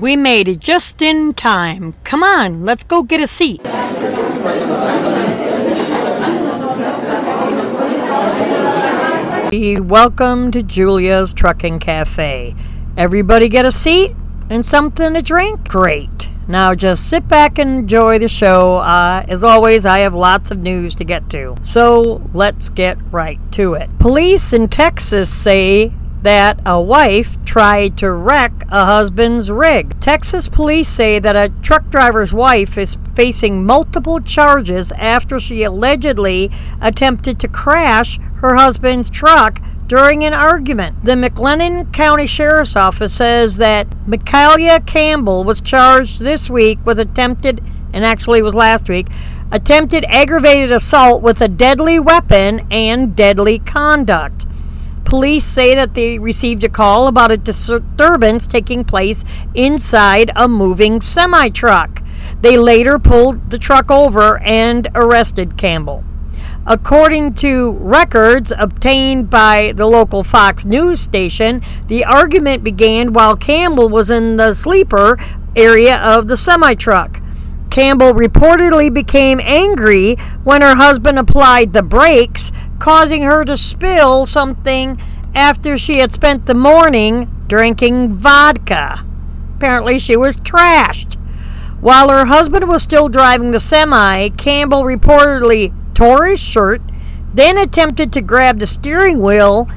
We 0.00 0.16
made 0.16 0.48
it 0.48 0.58
just 0.58 1.00
in 1.02 1.34
time. 1.34 1.92
Come 2.02 2.24
on, 2.24 2.64
let's 2.64 2.82
go 2.82 3.04
get 3.04 3.20
a 3.20 3.28
seat. 3.28 3.60
Welcome 9.80 10.50
to 10.50 10.64
Julia's 10.64 11.32
Trucking 11.32 11.78
Cafe. 11.78 12.56
Everybody 12.96 13.48
get 13.48 13.66
a 13.66 13.70
seat 13.70 14.16
and 14.50 14.66
something 14.66 15.14
to 15.14 15.22
drink? 15.22 15.68
Great. 15.68 16.28
Now 16.48 16.74
just 16.74 17.08
sit 17.08 17.28
back 17.28 17.58
and 17.58 17.78
enjoy 17.78 18.18
the 18.18 18.28
show. 18.28 18.78
Uh, 18.78 19.24
as 19.28 19.44
always, 19.44 19.86
I 19.86 20.00
have 20.00 20.14
lots 20.14 20.50
of 20.50 20.58
news 20.58 20.96
to 20.96 21.04
get 21.04 21.30
to. 21.30 21.54
So 21.62 22.20
let's 22.32 22.68
get 22.68 22.98
right 23.12 23.38
to 23.52 23.74
it. 23.74 23.90
Police 24.00 24.52
in 24.52 24.68
Texas 24.68 25.32
say 25.32 25.92
that 26.24 26.58
a 26.64 26.80
wife 26.80 27.42
tried 27.44 27.98
to 27.98 28.10
wreck 28.10 28.50
a 28.70 28.86
husband's 28.86 29.50
rig. 29.50 30.00
Texas 30.00 30.48
police 30.48 30.88
say 30.88 31.18
that 31.18 31.36
a 31.36 31.52
truck 31.60 31.90
driver's 31.90 32.32
wife 32.32 32.78
is 32.78 32.96
facing 33.14 33.66
multiple 33.66 34.20
charges 34.20 34.90
after 34.92 35.38
she 35.38 35.62
allegedly 35.62 36.50
attempted 36.80 37.38
to 37.38 37.46
crash 37.46 38.18
her 38.36 38.56
husband's 38.56 39.10
truck 39.10 39.60
during 39.86 40.24
an 40.24 40.32
argument. 40.32 41.04
The 41.04 41.12
McLennan 41.12 41.92
County 41.92 42.26
Sheriff's 42.26 42.74
Office 42.74 43.12
says 43.12 43.58
that 43.58 43.86
Michaela 44.08 44.80
Campbell 44.80 45.44
was 45.44 45.60
charged 45.60 46.20
this 46.20 46.48
week 46.48 46.78
with 46.86 46.98
attempted, 46.98 47.62
and 47.92 48.02
actually 48.02 48.38
it 48.38 48.44
was 48.44 48.54
last 48.54 48.88
week, 48.88 49.08
attempted 49.52 50.06
aggravated 50.06 50.72
assault 50.72 51.20
with 51.20 51.42
a 51.42 51.48
deadly 51.48 51.98
weapon 51.98 52.66
and 52.70 53.14
deadly 53.14 53.58
conduct. 53.58 54.46
Police 55.04 55.44
say 55.44 55.74
that 55.74 55.94
they 55.94 56.18
received 56.18 56.64
a 56.64 56.68
call 56.68 57.06
about 57.06 57.30
a 57.30 57.36
disturbance 57.36 58.46
taking 58.46 58.84
place 58.84 59.24
inside 59.54 60.30
a 60.34 60.48
moving 60.48 61.00
semi 61.00 61.50
truck. 61.50 62.02
They 62.40 62.56
later 62.56 62.98
pulled 62.98 63.50
the 63.50 63.58
truck 63.58 63.90
over 63.90 64.38
and 64.40 64.88
arrested 64.94 65.56
Campbell. 65.56 66.04
According 66.66 67.34
to 67.34 67.72
records 67.72 68.52
obtained 68.56 69.28
by 69.28 69.74
the 69.76 69.86
local 69.86 70.24
Fox 70.24 70.64
News 70.64 70.98
station, 70.98 71.60
the 71.88 72.04
argument 72.04 72.64
began 72.64 73.12
while 73.12 73.36
Campbell 73.36 73.90
was 73.90 74.08
in 74.08 74.38
the 74.38 74.54
sleeper 74.54 75.18
area 75.54 75.98
of 75.98 76.28
the 76.28 76.36
semi 76.38 76.74
truck. 76.74 77.20
Campbell 77.74 78.14
reportedly 78.14 78.94
became 78.94 79.40
angry 79.42 80.14
when 80.44 80.62
her 80.62 80.76
husband 80.76 81.18
applied 81.18 81.72
the 81.72 81.82
brakes, 81.82 82.52
causing 82.78 83.22
her 83.22 83.44
to 83.44 83.58
spill 83.58 84.26
something 84.26 84.96
after 85.34 85.76
she 85.76 85.98
had 85.98 86.12
spent 86.12 86.46
the 86.46 86.54
morning 86.54 87.28
drinking 87.48 88.12
vodka. 88.12 89.04
Apparently, 89.56 89.98
she 89.98 90.16
was 90.16 90.36
trashed. 90.36 91.14
While 91.80 92.10
her 92.10 92.26
husband 92.26 92.68
was 92.68 92.84
still 92.84 93.08
driving 93.08 93.50
the 93.50 93.58
semi, 93.58 94.28
Campbell 94.28 94.84
reportedly 94.84 95.74
tore 95.94 96.26
his 96.26 96.40
shirt, 96.40 96.80
then 97.34 97.58
attempted 97.58 98.12
to 98.12 98.20
grab 98.20 98.60
the 98.60 98.68
steering 98.68 99.20
wheel 99.20 99.68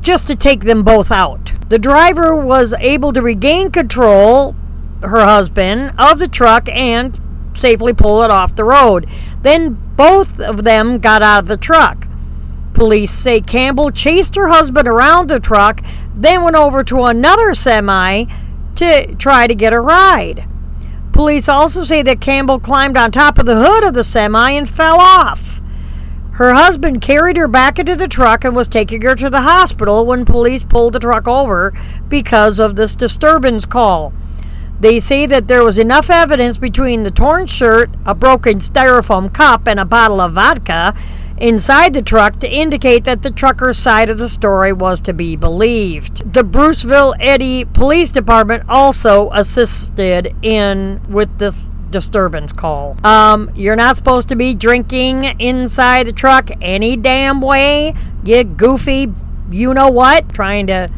just 0.00 0.26
to 0.26 0.34
take 0.34 0.64
them 0.64 0.82
both 0.82 1.12
out. 1.12 1.52
The 1.68 1.78
driver 1.78 2.34
was 2.34 2.74
able 2.80 3.12
to 3.12 3.22
regain 3.22 3.70
control, 3.70 4.56
her 5.02 5.24
husband, 5.24 5.92
of 5.98 6.18
the 6.18 6.28
truck 6.28 6.68
and 6.68 7.20
safely 7.54 7.92
pull 7.92 8.22
it 8.22 8.30
off 8.30 8.56
the 8.56 8.64
road. 8.64 9.08
Then 9.42 9.74
both 9.96 10.40
of 10.40 10.64
them 10.64 10.98
got 10.98 11.22
out 11.22 11.44
of 11.44 11.48
the 11.48 11.56
truck. 11.56 12.06
Police 12.74 13.12
say 13.12 13.40
Campbell 13.40 13.90
chased 13.90 14.34
her 14.36 14.48
husband 14.48 14.88
around 14.88 15.28
the 15.28 15.40
truck, 15.40 15.82
then 16.14 16.42
went 16.42 16.56
over 16.56 16.82
to 16.84 17.04
another 17.04 17.52
semi 17.54 18.24
to 18.76 19.14
try 19.16 19.46
to 19.46 19.54
get 19.54 19.72
a 19.72 19.80
ride. 19.80 20.46
Police 21.12 21.48
also 21.48 21.82
say 21.82 22.02
that 22.02 22.20
Campbell 22.20 22.60
climbed 22.60 22.96
on 22.96 23.10
top 23.10 23.38
of 23.38 23.46
the 23.46 23.62
hood 23.62 23.84
of 23.84 23.94
the 23.94 24.04
semi 24.04 24.52
and 24.52 24.68
fell 24.68 24.98
off. 24.98 25.60
Her 26.32 26.54
husband 26.54 27.02
carried 27.02 27.36
her 27.36 27.48
back 27.48 27.78
into 27.78 27.94
the 27.94 28.08
truck 28.08 28.44
and 28.44 28.56
was 28.56 28.68
taking 28.68 29.02
her 29.02 29.14
to 29.16 29.28
the 29.28 29.42
hospital 29.42 30.06
when 30.06 30.24
police 30.24 30.64
pulled 30.64 30.94
the 30.94 30.98
truck 30.98 31.28
over 31.28 31.74
because 32.08 32.58
of 32.58 32.76
this 32.76 32.94
disturbance 32.94 33.66
call. 33.66 34.14
They 34.80 34.98
say 34.98 35.26
that 35.26 35.46
there 35.46 35.62
was 35.62 35.76
enough 35.76 36.08
evidence 36.08 36.56
between 36.56 37.02
the 37.02 37.10
torn 37.10 37.46
shirt, 37.46 37.90
a 38.06 38.14
broken 38.14 38.58
styrofoam 38.58 39.32
cup, 39.32 39.68
and 39.68 39.78
a 39.78 39.84
bottle 39.84 40.20
of 40.20 40.32
vodka 40.32 40.94
inside 41.36 41.94
the 41.94 42.02
truck 42.02 42.38
to 42.40 42.48
indicate 42.48 43.04
that 43.04 43.22
the 43.22 43.30
trucker's 43.30 43.78
side 43.78 44.10
of 44.10 44.18
the 44.18 44.28
story 44.28 44.72
was 44.72 45.00
to 45.00 45.12
be 45.12 45.36
believed. 45.36 46.32
The 46.32 46.42
Bruceville 46.42 47.14
Eddy 47.18 47.64
Police 47.64 48.10
Department 48.10 48.64
also 48.68 49.30
assisted 49.32 50.34
in 50.42 51.00
with 51.08 51.38
this 51.38 51.70
disturbance 51.90 52.52
call. 52.52 52.96
Um, 53.04 53.50
you're 53.54 53.76
not 53.76 53.96
supposed 53.96 54.28
to 54.28 54.36
be 54.36 54.54
drinking 54.54 55.24
inside 55.40 56.06
the 56.06 56.12
truck 56.12 56.50
any 56.60 56.96
damn 56.96 57.40
way. 57.40 57.94
Get 58.22 58.56
goofy, 58.56 59.12
you 59.50 59.74
know 59.74 59.90
what? 59.90 60.32
Trying 60.32 60.68
to 60.68 60.88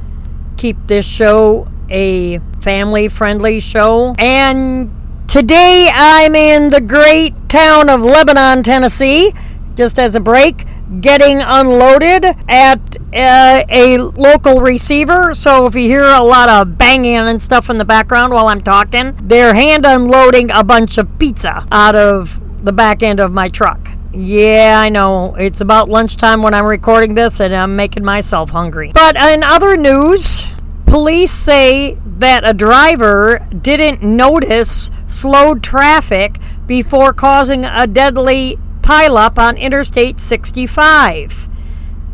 keep 0.56 0.76
this 0.86 1.06
show 1.06 1.68
a 1.92 2.38
family 2.60 3.08
friendly 3.08 3.60
show. 3.60 4.14
And 4.18 4.90
today 5.28 5.88
I'm 5.92 6.34
in 6.34 6.70
the 6.70 6.80
great 6.80 7.34
town 7.48 7.88
of 7.88 8.02
Lebanon, 8.02 8.62
Tennessee, 8.62 9.32
just 9.74 9.98
as 9.98 10.14
a 10.14 10.20
break, 10.20 10.64
getting 11.00 11.40
unloaded 11.40 12.24
at 12.48 12.96
uh, 13.14 13.62
a 13.68 13.98
local 13.98 14.60
receiver. 14.60 15.34
So 15.34 15.66
if 15.66 15.74
you 15.74 15.82
hear 15.82 16.04
a 16.04 16.22
lot 16.22 16.48
of 16.48 16.76
banging 16.76 17.16
and 17.16 17.40
stuff 17.40 17.70
in 17.70 17.78
the 17.78 17.84
background 17.84 18.32
while 18.32 18.48
I'm 18.48 18.60
talking, 18.60 19.16
they're 19.22 19.54
hand 19.54 19.86
unloading 19.86 20.50
a 20.50 20.64
bunch 20.64 20.98
of 20.98 21.18
pizza 21.18 21.66
out 21.70 21.94
of 21.94 22.40
the 22.64 22.72
back 22.72 23.02
end 23.02 23.20
of 23.20 23.32
my 23.32 23.48
truck. 23.48 23.90
Yeah, 24.14 24.78
I 24.78 24.90
know. 24.90 25.34
It's 25.36 25.62
about 25.62 25.88
lunchtime 25.88 26.42
when 26.42 26.52
I'm 26.52 26.66
recording 26.66 27.14
this, 27.14 27.40
and 27.40 27.56
I'm 27.56 27.76
making 27.76 28.04
myself 28.04 28.50
hungry. 28.50 28.92
But 28.92 29.16
in 29.16 29.42
other 29.42 29.74
news, 29.74 30.46
Police 30.92 31.32
say 31.32 31.96
that 32.04 32.46
a 32.46 32.52
driver 32.52 33.48
didn't 33.48 34.02
notice 34.02 34.90
slowed 35.08 35.62
traffic 35.62 36.38
before 36.66 37.14
causing 37.14 37.64
a 37.64 37.86
deadly 37.86 38.58
pileup 38.82 39.38
on 39.38 39.56
Interstate 39.56 40.20
65. 40.20 41.48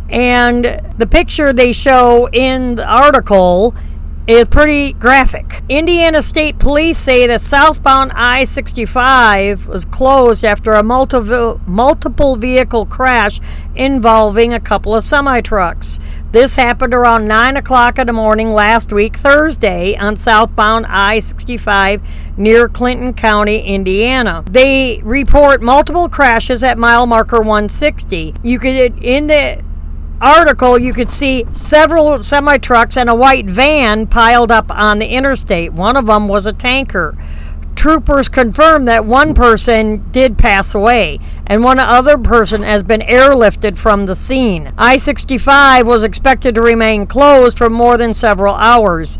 And 0.09 0.81
the 0.97 1.09
picture 1.09 1.53
they 1.53 1.72
show 1.72 2.28
in 2.28 2.77
the 2.77 2.84
article 2.84 3.75
is 4.28 4.47
pretty 4.47 4.93
graphic. 4.93 5.62
Indiana 5.71 6.22
State 6.22 6.59
Police 6.59 6.99
say 6.99 7.27
that 7.27 7.41
southbound 7.41 8.12
I 8.15 8.45
65 8.45 9.66
was 9.66 9.87
closed 9.87 10.45
after 10.45 10.75
a 10.75 10.83
multiple, 10.83 11.60
multiple 11.66 12.37
vehicle 12.37 12.84
crash 12.84 13.41
involving 13.75 14.53
a 14.53 14.60
couple 14.60 14.95
of 14.95 15.03
semi 15.03 15.41
trucks. 15.41 15.99
This 16.31 16.56
happened 16.56 16.93
around 16.93 17.27
9 17.27 17.56
o'clock 17.56 17.99
in 17.99 18.06
the 18.06 18.12
morning 18.12 18.50
last 18.50 18.93
week, 18.93 19.16
Thursday, 19.16 19.97
on 19.97 20.15
southbound 20.15 20.84
I 20.86 21.21
65 21.21 22.03
near 22.36 22.69
Clinton 22.69 23.15
County, 23.15 23.60
Indiana. 23.60 24.45
They 24.51 25.01
report 25.03 25.63
multiple 25.63 26.07
crashes 26.10 26.63
at 26.63 26.77
mile 26.77 27.07
marker 27.07 27.39
160. 27.39 28.34
You 28.42 28.59
could, 28.59 29.03
in 29.03 29.28
the 29.28 29.65
article, 30.21 30.78
you 30.78 30.92
could 30.92 31.09
see 31.09 31.47
several 31.54 32.22
semi 32.22 32.59
trucks 32.59 32.98
and 32.98 33.09
a 33.09 33.15
white 33.15 33.47
van 33.47 34.07
piled 34.07 34.53
up 34.53 34.71
on 34.71 34.98
the 34.98 35.07
interstate. 35.07 35.72
One 35.72 35.97
of 35.97 36.04
them 36.04 36.28
was 36.28 36.45
a 36.45 36.53
tanker. 36.53 37.16
Troopers 37.89 38.29
confirmed 38.29 38.87
that 38.87 39.07
one 39.07 39.33
person 39.33 40.11
did 40.11 40.37
pass 40.37 40.75
away, 40.75 41.19
and 41.47 41.65
one 41.65 41.79
other 41.79 42.19
person 42.19 42.63
has 42.63 42.85
been 42.85 43.01
airlifted 43.01 43.79
from 43.79 44.05
the 44.05 44.15
scene. 44.15 44.71
I 44.77 44.99
65 44.99 45.87
was 45.87 46.03
expected 46.03 46.55
to 46.55 46.61
remain 46.61 47.07
closed 47.07 47.57
for 47.57 47.71
more 47.71 47.97
than 47.97 48.13
several 48.13 48.55
hours. 48.57 49.17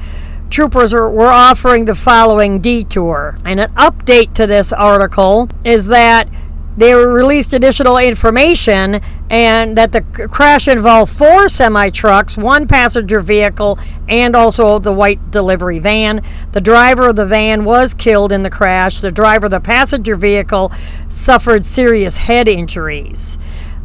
Troopers 0.51 0.93
are, 0.93 1.09
were 1.09 1.33
offering 1.33 1.87
the 1.87 1.95
following 1.95 2.61
detour. 2.61 3.39
And 3.43 3.59
an 3.59 3.73
update 3.73 4.35
to 4.35 4.47
this 4.47 4.71
article 4.71 5.49
is 5.65 5.87
that 5.87 6.29
they 6.79 6.95
released 6.95 7.53
additional 7.53 7.99
information 7.99 9.01
and 9.29 9.77
that 9.77 9.91
the 9.91 10.01
crash 10.01 10.69
involved 10.69 11.13
four 11.13 11.49
semi 11.49 11.91
trucks, 11.91 12.39
one 12.39 12.69
passenger 12.69 13.21
vehicle, 13.21 13.77
and 14.09 14.37
also 14.37 14.79
the 14.79 14.93
white 14.93 15.33
delivery 15.33 15.81
van. 15.81 16.25
The 16.53 16.61
driver 16.61 17.09
of 17.09 17.17
the 17.17 17.27
van 17.27 17.65
was 17.65 17.95
killed 17.95 18.31
in 18.31 18.45
the 18.45 18.51
crash. 18.51 18.99
The 19.01 19.11
driver 19.11 19.47
of 19.47 19.51
the 19.51 19.61
passenger 19.61 20.15
vehicle 20.15 20.71
suffered 21.09 21.65
serious 21.65 22.17
head 22.17 22.47
injuries. 22.47 23.39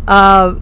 Uh, 0.07 0.55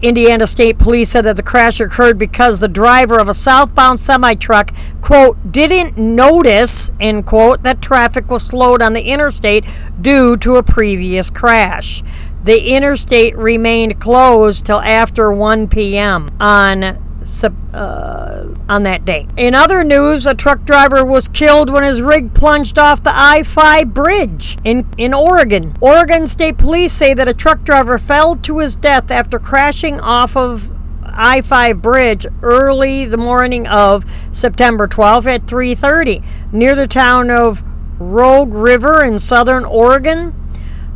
Indiana 0.00 0.46
State 0.46 0.78
Police 0.78 1.10
said 1.10 1.24
that 1.24 1.36
the 1.36 1.42
crash 1.42 1.80
occurred 1.80 2.18
because 2.18 2.58
the 2.58 2.68
driver 2.68 3.18
of 3.18 3.28
a 3.28 3.34
southbound 3.34 4.00
semi 4.00 4.34
truck, 4.34 4.72
quote, 5.00 5.50
didn't 5.50 5.98
notice, 5.98 6.92
end 7.00 7.26
quote, 7.26 7.64
that 7.64 7.82
traffic 7.82 8.30
was 8.30 8.44
slowed 8.44 8.80
on 8.80 8.92
the 8.92 9.02
interstate 9.02 9.64
due 10.00 10.36
to 10.36 10.56
a 10.56 10.62
previous 10.62 11.30
crash. 11.30 12.04
The 12.44 12.68
interstate 12.76 13.36
remained 13.36 14.00
closed 14.00 14.64
till 14.64 14.80
after 14.80 15.32
1 15.32 15.68
p.m. 15.68 16.28
on 16.38 17.07
uh, 17.44 18.54
on 18.68 18.82
that 18.82 19.04
day. 19.04 19.26
In 19.36 19.54
other 19.54 19.84
news, 19.84 20.26
a 20.26 20.34
truck 20.34 20.64
driver 20.64 21.04
was 21.04 21.28
killed 21.28 21.70
when 21.70 21.84
his 21.84 22.02
rig 22.02 22.34
plunged 22.34 22.78
off 22.78 23.02
the 23.02 23.12
I 23.14 23.42
5 23.42 23.94
bridge 23.94 24.56
in, 24.64 24.88
in 24.96 25.14
Oregon. 25.14 25.74
Oregon 25.80 26.26
State 26.26 26.58
Police 26.58 26.92
say 26.92 27.14
that 27.14 27.28
a 27.28 27.34
truck 27.34 27.62
driver 27.62 27.98
fell 27.98 28.36
to 28.36 28.58
his 28.58 28.76
death 28.76 29.10
after 29.10 29.38
crashing 29.38 30.00
off 30.00 30.36
of 30.36 30.70
I 31.04 31.40
5 31.40 31.82
bridge 31.82 32.26
early 32.42 33.04
the 33.04 33.16
morning 33.16 33.66
of 33.66 34.04
September 34.32 34.86
12 34.86 35.26
at 35.26 35.46
3:30 35.46 36.22
near 36.52 36.74
the 36.74 36.86
town 36.86 37.30
of 37.30 37.62
Rogue 37.98 38.54
River 38.54 39.04
in 39.04 39.18
southern 39.18 39.64
Oregon. 39.64 40.34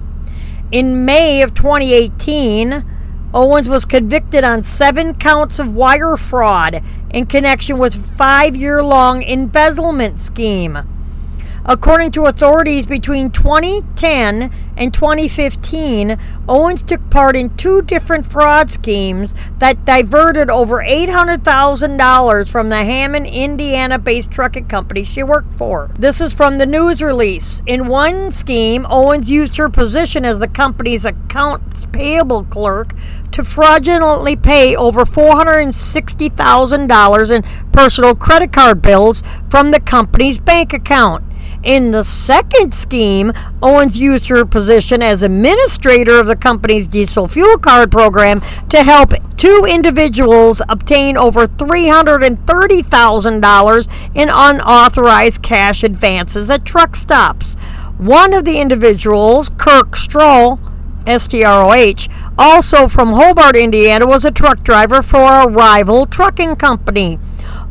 In 0.72 1.06
May 1.06 1.42
of 1.42 1.54
2018, 1.54 2.86
Owens 3.34 3.68
was 3.68 3.86
convicted 3.86 4.44
on 4.44 4.63
seven 4.63 5.13
counts 5.13 5.60
of 5.60 5.74
wire 5.74 6.16
fraud 6.16 6.81
in 7.10 7.25
connection 7.25 7.78
with 7.78 8.16
five 8.18 8.56
year 8.56 8.81
long 8.84 9.22
embezzlement 9.24 10.19
scheme. 10.19 10.94
According 11.67 12.12
to 12.12 12.25
authorities, 12.25 12.85
between 12.85 13.31
2010 13.31 14.51
and 14.77 14.94
2015, 14.94 16.15
Owens 16.47 16.83
took 16.83 17.09
part 17.09 17.35
in 17.35 17.57
two 17.57 17.81
different 17.81 18.23
fraud 18.23 18.69
schemes 18.69 19.33
that 19.57 19.83
diverted 19.83 20.51
over 20.51 20.83
$800,000 20.83 22.51
from 22.51 22.69
the 22.69 22.83
Hammond, 22.83 23.25
Indiana 23.25 23.97
based 23.97 24.29
trucking 24.29 24.67
company 24.67 25.03
she 25.03 25.23
worked 25.23 25.56
for. 25.56 25.89
This 25.97 26.21
is 26.21 26.35
from 26.35 26.59
the 26.59 26.67
news 26.67 27.01
release. 27.01 27.63
In 27.65 27.88
one 27.88 28.31
scheme, 28.31 28.85
Owens 28.88 29.31
used 29.31 29.57
her 29.57 29.67
position 29.67 30.23
as 30.23 30.38
the 30.38 30.47
company's 30.47 31.03
accounts 31.03 31.88
payable 31.88 32.44
clerk 32.44 32.94
to 33.31 33.44
fraudulently 33.44 34.35
pay 34.35 34.75
over 34.75 35.03
$460,000 35.03 37.31
in 37.31 37.41
personal 37.71 38.13
credit 38.13 38.53
card 38.53 38.83
bills 38.83 39.23
from 39.50 39.71
the 39.71 39.79
company's 39.79 40.39
bank 40.39 40.71
account. 40.71 41.23
In 41.63 41.92
the 41.92 42.03
second 42.03 42.74
scheme, 42.74 43.31
Owens 43.62 43.97
used 43.97 44.27
her 44.27 44.45
position 44.45 45.01
as 45.01 45.24
administrator 45.24 46.19
of 46.19 46.27
the 46.27 46.36
company's 46.36 46.88
diesel 46.88 47.27
fuel 47.27 47.57
card 47.57 47.92
program 47.92 48.42
to 48.69 48.83
help 48.83 49.13
two 49.38 49.65
individuals 49.68 50.62
obtain 50.69 51.18
over 51.18 51.47
$330,000 51.47 54.15
in 54.15 54.30
unauthorized 54.30 55.42
cash 55.42 55.83
advances 55.83 56.51
at 56.51 56.65
truck 56.65 56.95
stops. 56.95 57.56
One 57.98 58.33
of 58.33 58.45
the 58.45 58.59
individuals, 58.59 59.50
Kirk 59.50 59.91
Stroh, 59.91 60.59
S 61.07 61.27
T 61.27 61.44
R 61.44 61.63
O 61.63 61.74
H, 61.74 62.09
also 62.38 62.88
from 62.88 63.13
Hobart, 63.13 63.56
Indiana, 63.56 64.06
was 64.06 64.24
a 64.25 64.31
truck 64.31 64.63
driver 64.63 65.01
for 65.01 65.24
a 65.24 65.48
rival 65.48 66.06
trucking 66.06 66.57
company. 66.57 67.18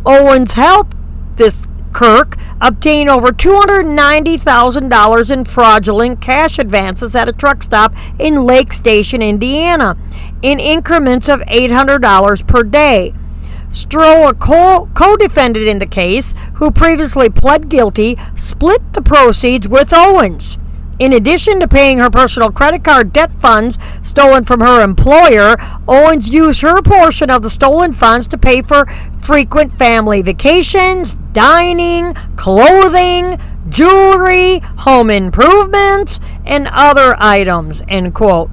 Owens 0.06 0.52
helped 0.52 0.96
this 1.36 1.68
Kirk 1.94 2.36
obtained 2.60 3.08
over 3.08 3.30
$290,000 3.30 5.30
in 5.30 5.44
fraudulent 5.44 6.20
cash 6.20 6.58
advances 6.58 7.16
at 7.16 7.28
a 7.28 7.32
truck 7.32 7.62
stop 7.62 7.94
in 8.18 8.44
Lake 8.44 8.74
Station, 8.74 9.22
Indiana, 9.22 9.96
in 10.42 10.60
increments 10.60 11.28
of 11.28 11.40
$800 11.40 12.46
per 12.46 12.62
day. 12.64 13.14
Stroh, 13.70 14.28
a 14.28 14.34
co 14.34 15.16
defendant 15.16 15.66
in 15.66 15.78
the 15.78 15.86
case, 15.86 16.34
who 16.54 16.70
previously 16.70 17.30
pled 17.30 17.68
guilty, 17.68 18.16
split 18.36 18.92
the 18.92 19.02
proceeds 19.02 19.68
with 19.68 19.94
Owens. 19.94 20.58
In 21.04 21.12
addition 21.12 21.60
to 21.60 21.68
paying 21.68 21.98
her 21.98 22.08
personal 22.08 22.50
credit 22.50 22.82
card 22.82 23.12
debt 23.12 23.34
funds 23.34 23.76
stolen 24.02 24.42
from 24.42 24.60
her 24.60 24.82
employer, 24.82 25.58
Owens 25.86 26.30
used 26.30 26.62
her 26.62 26.80
portion 26.80 27.28
of 27.28 27.42
the 27.42 27.50
stolen 27.50 27.92
funds 27.92 28.26
to 28.28 28.38
pay 28.38 28.62
for 28.62 28.86
frequent 29.18 29.70
family 29.70 30.22
vacations, 30.22 31.16
dining, 31.34 32.14
clothing, 32.36 33.38
jewelry, 33.68 34.60
home 34.78 35.10
improvements, 35.10 36.20
and 36.46 36.68
other 36.68 37.14
items. 37.18 37.82
End 37.86 38.14
quote. 38.14 38.48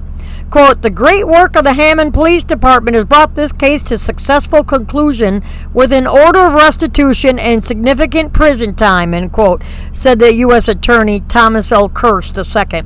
Quote, 0.52 0.82
the 0.82 0.90
great 0.90 1.26
work 1.26 1.56
of 1.56 1.64
the 1.64 1.72
Hammond 1.72 2.12
Police 2.12 2.42
Department 2.42 2.94
has 2.94 3.06
brought 3.06 3.36
this 3.36 3.54
case 3.54 3.82
to 3.84 3.96
successful 3.96 4.62
conclusion 4.62 5.42
with 5.72 5.94
an 5.94 6.06
order 6.06 6.40
of 6.40 6.52
restitution 6.52 7.38
and 7.38 7.64
significant 7.64 8.34
prison 8.34 8.74
time, 8.74 9.14
end 9.14 9.32
quote, 9.32 9.62
said 9.94 10.18
the 10.18 10.34
U.S. 10.34 10.68
Attorney 10.68 11.20
Thomas 11.20 11.72
L. 11.72 11.88
Kirsch 11.88 12.36
II. 12.36 12.82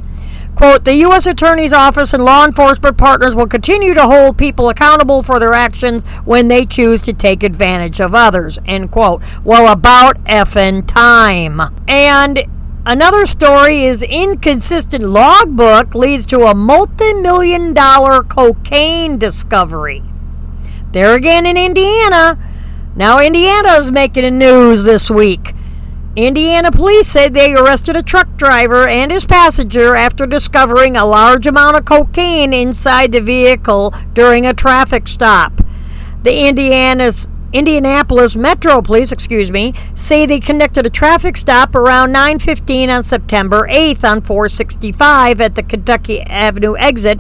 Quote, 0.54 0.85
the 0.85 0.94
U.S. 0.94 1.26
Attorney's 1.26 1.73
Office 1.73 2.14
and 2.14 2.25
law 2.25 2.44
enforcement 2.44 2.96
partners 2.99 3.35
will 3.35 3.49
continue 3.49 3.94
to 3.94 4.02
hold 4.02 4.38
people 4.38 4.68
accountable 4.68 5.25
for 5.25 5.40
their 5.40 5.52
actions 5.52 6.04
when 6.25 6.46
they 6.46 6.66
choose 6.66 7.02
to 7.02 7.12
take 7.12 7.42
advantage 7.42 8.00
of 8.00 8.14
others, 8.14 8.61
end 8.66 8.92
quote. 8.92 9.25
Well, 9.42 9.73
about 9.73 10.23
effing 10.23 10.87
time. 10.87 11.61
And 11.88 12.44
Another 12.88 13.26
story 13.26 13.83
is 13.83 14.05
inconsistent 14.05 15.02
logbook 15.02 15.93
leads 15.97 16.25
to 16.26 16.43
a 16.43 16.55
multi 16.55 17.14
million 17.14 17.75
dollar 17.75 18.23
cocaine 18.23 19.19
discovery. 19.19 20.05
There 20.93 21.16
again 21.16 21.47
in 21.47 21.57
Indiana. 21.57 22.38
Now, 22.95 23.19
Indiana 23.19 23.71
is 23.71 23.90
making 23.90 24.38
news 24.38 24.85
this 24.85 25.11
week. 25.11 25.52
Indiana 26.14 26.71
police 26.71 27.09
said 27.09 27.35
they 27.35 27.55
arrested 27.55 27.97
a 27.97 28.05
truck 28.05 28.37
driver 28.37 28.87
and 28.87 29.11
his 29.11 29.26
passenger 29.26 29.97
after 29.97 30.25
discovering 30.25 30.97
a 30.97 31.05
large 31.05 31.49
amount 31.49 31.75
of 31.76 31.85
cocaine 31.85 32.55
inside 32.55 33.11
the 33.11 33.21
vehicle 33.21 33.93
during 34.14 34.47
a 34.47 34.55
traffic 34.55 35.09
stop. 35.09 35.61
The 36.23 36.47
Indiana's 36.47 37.26
Indianapolis 37.56 38.36
Metro 38.36 38.82
Police, 38.82 39.12
excuse 39.12 39.50
me, 39.50 39.72
say 39.94 40.26
they 40.26 40.40
conducted 40.40 40.84
a 40.84 40.90
traffic 40.90 41.38
stop 41.38 41.75
around 41.75 42.12
9:15 42.12 42.90
on 42.90 43.02
September 43.02 43.66
8th 43.70 44.04
on 44.04 44.20
465 44.20 45.40
at 45.40 45.54
the 45.54 45.62
Kentucky 45.62 46.20
Avenue 46.20 46.76
exit 46.76 47.18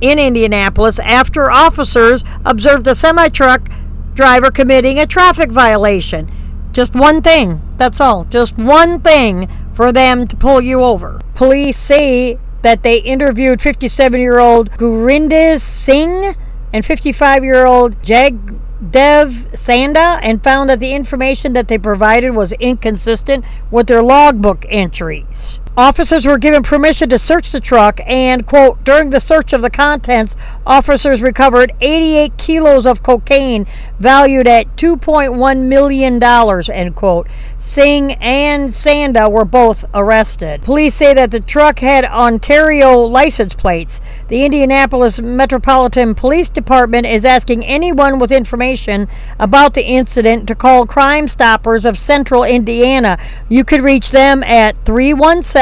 in 0.00 0.20
Indianapolis 0.20 1.00
after 1.00 1.50
officers 1.50 2.22
observed 2.44 2.86
a 2.86 2.94
semi-truck 2.94 3.68
driver 4.14 4.52
committing 4.52 5.00
a 5.00 5.06
traffic 5.06 5.50
violation. 5.50 6.30
Just 6.70 6.94
one 6.94 7.20
thing, 7.20 7.60
that's 7.76 8.00
all. 8.00 8.22
Just 8.26 8.56
one 8.58 9.00
thing 9.00 9.48
for 9.74 9.90
them 9.90 10.28
to 10.28 10.36
pull 10.36 10.60
you 10.60 10.80
over. 10.80 11.20
Police 11.34 11.76
say 11.76 12.38
that 12.62 12.84
they 12.84 12.98
interviewed 12.98 13.60
57 13.60 14.20
year 14.20 14.38
old 14.38 14.70
Gurinder 14.72 15.58
Singh 15.58 16.36
and 16.72 16.86
55 16.86 17.42
year 17.42 17.66
old 17.66 18.00
Jag 18.00 18.60
Dev 18.90 19.48
Sanda 19.52 20.18
and 20.22 20.42
found 20.42 20.68
that 20.68 20.80
the 20.80 20.92
information 20.92 21.52
that 21.52 21.68
they 21.68 21.78
provided 21.78 22.30
was 22.30 22.52
inconsistent 22.54 23.44
with 23.70 23.86
their 23.86 24.02
logbook 24.02 24.66
entries. 24.68 25.60
Officers 25.74 26.26
were 26.26 26.36
given 26.36 26.62
permission 26.62 27.08
to 27.08 27.18
search 27.18 27.50
the 27.50 27.58
truck, 27.58 27.98
and, 28.04 28.46
quote, 28.46 28.84
during 28.84 29.08
the 29.08 29.20
search 29.20 29.54
of 29.54 29.62
the 29.62 29.70
contents, 29.70 30.36
officers 30.66 31.22
recovered 31.22 31.72
88 31.80 32.36
kilos 32.36 32.84
of 32.84 33.02
cocaine 33.02 33.66
valued 33.98 34.46
at 34.46 34.76
$2.1 34.76 35.62
million, 35.62 36.22
end 36.22 36.94
quote. 36.94 37.26
Singh 37.56 38.12
and 38.14 38.68
Sanda 38.68 39.32
were 39.32 39.46
both 39.46 39.86
arrested. 39.94 40.60
Police 40.62 40.94
say 40.94 41.14
that 41.14 41.30
the 41.30 41.40
truck 41.40 41.78
had 41.78 42.04
Ontario 42.04 42.98
license 42.98 43.54
plates. 43.54 44.02
The 44.28 44.44
Indianapolis 44.44 45.22
Metropolitan 45.22 46.14
Police 46.14 46.50
Department 46.50 47.06
is 47.06 47.24
asking 47.24 47.64
anyone 47.64 48.18
with 48.18 48.30
information 48.30 49.08
about 49.38 49.72
the 49.72 49.86
incident 49.86 50.46
to 50.48 50.54
call 50.54 50.84
Crime 50.84 51.28
Stoppers 51.28 51.86
of 51.86 51.96
Central 51.96 52.44
Indiana. 52.44 53.18
You 53.48 53.64
could 53.64 53.80
reach 53.80 54.10
them 54.10 54.42
at 54.42 54.76
317 54.84 55.61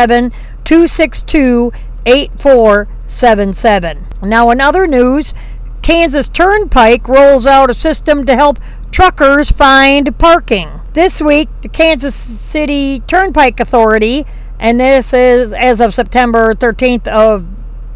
262 0.65 1.73
8477. 2.07 4.07
Now, 4.23 4.51
in 4.51 4.61
other 4.61 4.87
news, 4.87 5.35
Kansas 5.83 6.29
Turnpike 6.29 7.09
rolls 7.09 7.47
out 7.47 7.71
a 7.71 7.75
system 7.75 8.25
to 8.27 8.35
help 8.35 8.59
truckers 8.91 9.51
find 9.51 10.17
parking. 10.19 10.81
This 10.93 11.21
week, 11.21 11.49
the 11.63 11.69
Kansas 11.69 12.15
City 12.15 13.01
Turnpike 13.07 13.61
Authority, 13.61 14.27
and 14.59 14.81
this 14.81 15.13
is 15.13 15.53
as 15.53 15.81
of 15.81 15.95
September 15.95 16.55
13th 16.55 17.07
of 17.09 17.47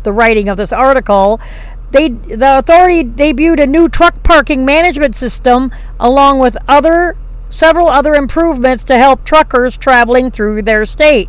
the 0.02 0.12
writing 0.12 0.48
of 0.48 0.56
this 0.56 0.72
article, 0.72 1.40
they 1.90 2.08
the 2.08 2.58
authority 2.58 3.04
debuted 3.04 3.62
a 3.62 3.66
new 3.66 3.88
truck 3.88 4.22
parking 4.22 4.64
management 4.64 5.14
system 5.14 5.70
along 6.00 6.40
with 6.40 6.56
other 6.68 7.16
several 7.48 7.88
other 7.88 8.14
improvements 8.14 8.84
to 8.84 8.98
help 8.98 9.24
truckers 9.24 9.76
traveling 9.76 10.30
through 10.30 10.62
their 10.62 10.84
state. 10.84 11.28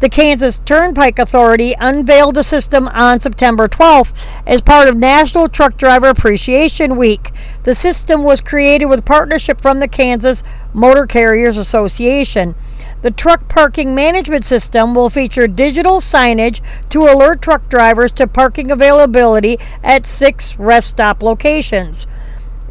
The 0.00 0.08
Kansas 0.08 0.58
Turnpike 0.60 1.18
Authority 1.18 1.74
unveiled 1.78 2.34
the 2.34 2.42
system 2.42 2.88
on 2.88 3.20
September 3.20 3.68
12th 3.68 4.14
as 4.46 4.62
part 4.62 4.88
of 4.88 4.96
National 4.96 5.48
Truck 5.48 5.76
Driver 5.76 6.08
Appreciation 6.08 6.96
Week. 6.96 7.30
The 7.64 7.74
system 7.74 8.24
was 8.24 8.40
created 8.40 8.86
with 8.86 9.04
partnership 9.04 9.60
from 9.60 9.80
the 9.80 9.88
Kansas 9.88 10.42
Motor 10.72 11.06
Carriers 11.06 11.58
Association. 11.58 12.54
The 13.02 13.10
truck 13.10 13.48
parking 13.48 13.94
management 13.94 14.44
system 14.44 14.94
will 14.94 15.08
feature 15.08 15.48
digital 15.48 16.00
signage 16.00 16.60
to 16.90 17.04
alert 17.04 17.40
truck 17.40 17.68
drivers 17.68 18.12
to 18.12 18.26
parking 18.26 18.70
availability 18.70 19.58
at 19.82 20.06
six 20.06 20.58
rest 20.58 20.88
stop 20.88 21.22
locations. 21.22 22.06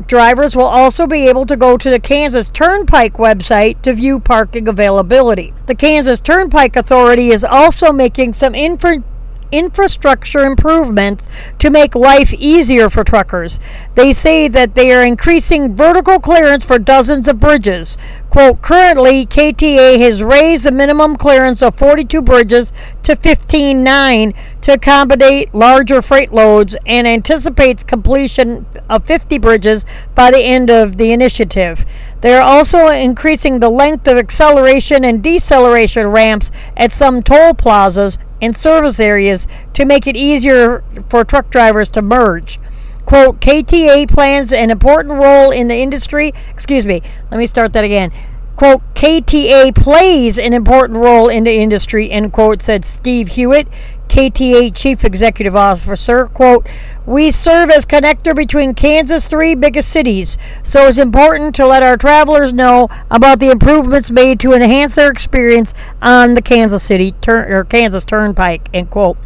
Drivers 0.08 0.56
will 0.56 0.63
also 0.63 1.06
be 1.06 1.27
able 1.27 1.46
to 1.46 1.58
go 1.58 1.77
to 1.77 1.89
the 1.89 2.00
Kansas 2.00 2.50
Turnpike 2.50 3.15
website 3.15 3.82
to 3.82 3.94
view 3.94 4.20
parking 4.20 4.68
availability. 4.68 5.53
The 5.65 5.75
Kansas 5.75 6.22
Turnpike 6.22 6.77
Authority 6.77 7.32
is 7.32 7.44
also 7.44 7.91
making 7.91 8.34
some 8.34 8.56
info 8.56 9.03
infrastructure 9.51 10.46
improvements 10.46 11.27
to 11.60 11.70
make 11.70 11.96
life 11.96 12.34
easier 12.34 12.89
for 12.89 13.03
truckers. 13.03 13.60
They 13.96 14.13
say 14.13 14.48
that 14.48 14.75
they 14.75 14.91
are 14.91 15.03
increasing 15.03 15.75
vertical 15.75 16.20
clearance 16.20 16.65
for 16.65 16.79
dozens 16.79 17.27
of 17.27 17.39
bridges. 17.39 17.98
Quote, 18.29 18.62
currently, 18.62 19.25
KTA 19.25 20.00
has 20.00 20.22
raised 20.24 20.65
the 20.65 20.72
minimum 20.72 21.15
clearance 21.15 21.62
of 21.62 21.75
42 21.75 22.22
bridges 22.22 22.72
to 23.03 23.15
15.9 23.15 24.36
to 24.62 24.74
accommodate 24.74 25.53
larger 25.53 26.01
freight 26.01 26.32
loads 26.32 26.75
and 26.86 27.08
anticipates 27.08 27.84
completion 27.84 28.65
of 28.89 29.06
50 29.06 29.38
bridges 29.39 29.86
by 30.13 30.29
the 30.29 30.39
end 30.44 30.70
of 30.70 30.98
the 30.98 31.12
initiative. 31.12 31.86
They 32.21 32.33
are 32.33 32.41
also 32.41 32.88
increasing 32.88 33.59
the 33.59 33.69
length 33.69 34.07
of 34.07 34.17
acceleration 34.17 35.05
and 35.05 35.23
deceleration 35.23 36.07
ramps 36.07 36.51
at 36.75 36.91
some 36.91 37.21
toll 37.21 37.53
plazas 37.53 38.17
and 38.41 38.55
service 38.55 38.99
areas 38.99 39.47
to 39.73 39.85
make 39.85 40.05
it 40.05 40.15
easier 40.15 40.83
for 41.07 41.23
truck 41.23 41.49
drivers 41.49 41.89
to 41.91 42.01
merge. 42.01 42.59
Quote, 43.05 43.39
KTA 43.39 44.07
plans 44.09 44.53
an 44.53 44.69
important 44.69 45.15
role 45.15 45.49
in 45.49 45.67
the 45.67 45.77
industry. 45.77 46.31
Excuse 46.49 46.85
me, 46.85 47.01
let 47.31 47.38
me 47.38 47.47
start 47.47 47.73
that 47.73 47.83
again. 47.83 48.11
Quote, 48.59 48.81
KTA 48.93 49.73
plays 49.73 50.37
an 50.37 50.51
important 50.51 50.99
role 50.99 51.29
in 51.29 51.45
the 51.45 51.53
industry, 51.53 52.11
end 52.11 52.33
quote, 52.33 52.61
said 52.61 52.83
Steve 52.83 53.29
Hewitt, 53.29 53.69
KTA 54.09 54.75
Chief 54.75 55.05
Executive 55.05 55.55
Officer. 55.55 56.27
Quote, 56.27 56.67
we 57.05 57.31
serve 57.31 57.69
as 57.69 57.85
connector 57.85 58.35
between 58.35 58.73
Kansas' 58.73 59.25
three 59.25 59.55
biggest 59.55 59.89
cities, 59.89 60.37
so 60.61 60.87
it's 60.87 60.97
important 60.97 61.55
to 61.55 61.65
let 61.65 61.83
our 61.83 61.95
travelers 61.95 62.51
know 62.51 62.89
about 63.09 63.39
the 63.39 63.49
improvements 63.49 64.11
made 64.11 64.41
to 64.41 64.51
enhance 64.51 64.95
their 64.95 65.09
experience 65.09 65.73
on 66.01 66.33
the 66.33 66.41
Kansas 66.41 66.83
City 66.83 67.13
turn 67.21 67.49
or 67.49 67.63
Kansas 67.63 68.03
Turnpike. 68.03 68.67
End 68.73 68.89
quote. 68.89 69.17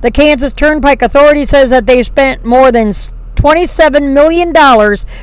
The 0.00 0.10
Kansas 0.10 0.52
Turnpike 0.52 1.00
Authority 1.00 1.44
says 1.44 1.70
that 1.70 1.86
they 1.86 2.02
spent 2.02 2.44
more 2.44 2.72
than 2.72 2.92
$27 3.40 4.12
million 4.12 4.54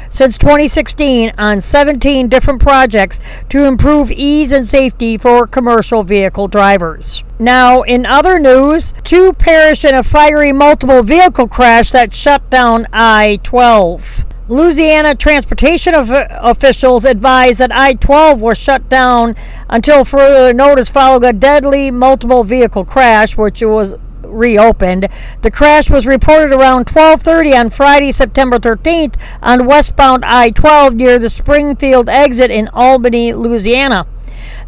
since 0.10 0.40
2016 0.40 1.34
on 1.38 1.62
17 1.62 2.28
different 2.28 2.60
projects 2.60 3.20
to 3.48 3.66
improve 3.66 4.12
ease 4.12 4.52
and 4.52 4.68
safety 4.68 5.20
for 5.20 5.46
commercial 5.46 6.02
vehicle 6.02 6.48
drivers. 6.48 7.24
Now, 7.38 7.84
in 7.84 8.08
other 8.08 8.40
news, 8.40 8.96
two 9.04 9.34
perish 9.34 9.86
in 9.86 9.94
a 9.94 10.02
fiery 10.02 10.52
multiple 10.52 11.04
vehicle 11.04 11.48
crash 11.48 11.92
that 11.92 12.16
shut 12.16 12.50
down 12.50 12.88
I 12.92 13.40
12. 13.44 14.26
Louisiana 14.50 15.14
transportation 15.14 15.94
officials 15.94 17.06
advised 17.06 17.60
that 17.60 17.72
I 17.72 17.94
12 17.94 18.42
was 18.42 18.58
shut 18.58 18.90
down 18.90 19.36
until 19.70 20.04
further 20.04 20.54
notice 20.54 20.90
following 20.90 21.26
a 21.26 21.34
deadly 21.34 21.92
multiple 21.92 22.44
vehicle 22.44 22.86
crash, 22.86 23.38
which 23.38 23.62
was 23.62 23.94
reopened. 24.28 25.08
The 25.42 25.52
crash 25.52 25.90
was 25.90 26.06
reported 26.06 26.52
around 26.52 26.86
12:30 26.86 27.54
on 27.54 27.70
Friday, 27.70 28.12
September 28.12 28.60
13th 28.60 29.16
on 29.42 29.66
westbound 29.66 30.24
I-12 30.26 30.96
near 30.96 31.20
the 31.20 31.30
Springfield 31.30 32.10
exit 32.10 32.52
in 32.52 32.70
Albany, 32.70 33.34
Louisiana. 33.34 34.06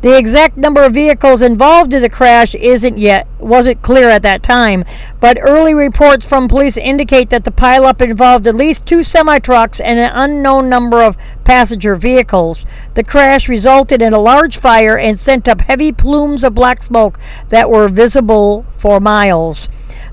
The 0.01 0.17
exact 0.17 0.57
number 0.57 0.83
of 0.83 0.93
vehicles 0.93 1.41
involved 1.41 1.93
in 1.93 2.01
the 2.01 2.09
crash 2.09 2.55
isn't 2.55 2.97
yet 2.97 3.27
wasn't 3.39 3.81
clear 3.81 4.09
at 4.09 4.21
that 4.23 4.43
time, 4.43 4.85
but 5.19 5.37
early 5.41 5.73
reports 5.73 6.25
from 6.25 6.47
police 6.47 6.77
indicate 6.77 7.29
that 7.29 7.43
the 7.43 7.51
pileup 7.51 8.01
involved 8.01 8.47
at 8.47 8.55
least 8.55 8.85
two 8.85 9.03
semi 9.03 9.39
trucks 9.39 9.79
and 9.79 9.99
an 9.99 10.11
unknown 10.13 10.69
number 10.69 11.01
of 11.01 11.17
passenger 11.43 11.95
vehicles. 11.95 12.65
The 12.93 13.03
crash 13.03 13.49
resulted 13.49 14.01
in 14.01 14.13
a 14.13 14.19
large 14.19 14.57
fire 14.57 14.97
and 14.97 15.17
sent 15.19 15.47
up 15.47 15.61
heavy 15.61 15.91
plumes 15.91 16.43
of 16.43 16.55
black 16.55 16.83
smoke 16.83 17.19
that 17.49 17.69
were 17.69 17.87
visible 17.87 18.65
for 18.77 18.99
miles. 18.99 19.69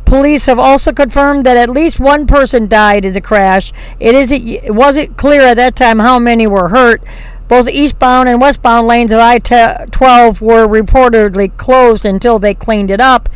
Police 0.06 0.46
have 0.46 0.60
also 0.60 0.92
confirmed 0.92 1.44
that 1.44 1.56
at 1.56 1.68
least 1.68 1.98
one 1.98 2.28
person 2.28 2.68
died 2.68 3.04
in 3.04 3.12
the 3.12 3.20
crash. 3.20 3.72
It 3.98 4.14
isn't 4.14 4.46
it 4.46 4.72
wasn't 4.74 5.16
clear 5.16 5.42
at 5.42 5.54
that 5.54 5.74
time 5.74 5.98
how 5.98 6.20
many 6.20 6.46
were 6.46 6.68
hurt. 6.68 7.02
Both 7.48 7.68
eastbound 7.68 8.28
and 8.28 8.40
westbound 8.40 8.86
lanes 8.86 9.12
of 9.12 9.20
I 9.20 9.38
12 9.38 10.40
were 10.40 10.66
reportedly 10.66 11.56
closed 11.56 12.04
until 12.04 12.38
they 12.38 12.54
cleaned 12.54 12.90
it 12.90 13.00
up. 13.00 13.28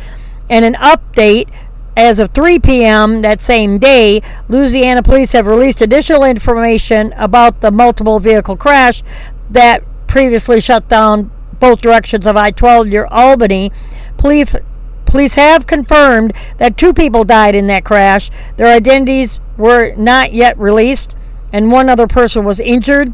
And 0.49 0.65
an 0.65 0.73
update 0.75 1.49
as 1.95 2.19
of 2.19 2.29
3 2.31 2.59
p.m. 2.59 3.21
that 3.21 3.41
same 3.41 3.77
day, 3.77 4.21
Louisiana 4.47 5.03
police 5.03 5.33
have 5.33 5.47
released 5.47 5.81
additional 5.81 6.23
information 6.23 7.13
about 7.13 7.61
the 7.61 7.71
multiple 7.71 8.19
vehicle 8.19 8.57
crash 8.57 9.03
that 9.49 9.83
previously 10.07 10.61
shut 10.61 10.87
down 10.89 11.31
both 11.59 11.81
directions 11.81 12.25
of 12.25 12.35
I 12.35 12.51
12 12.51 12.87
near 12.87 13.05
Albany. 13.05 13.71
Police, 14.17 14.55
police 15.05 15.35
have 15.35 15.67
confirmed 15.67 16.33
that 16.57 16.77
two 16.77 16.93
people 16.93 17.23
died 17.23 17.55
in 17.55 17.67
that 17.67 17.85
crash. 17.85 18.29
Their 18.57 18.67
identities 18.67 19.39
were 19.57 19.93
not 19.95 20.33
yet 20.33 20.57
released, 20.57 21.15
and 21.53 21.71
one 21.71 21.89
other 21.89 22.07
person 22.07 22.43
was 22.43 22.59
injured. 22.59 23.13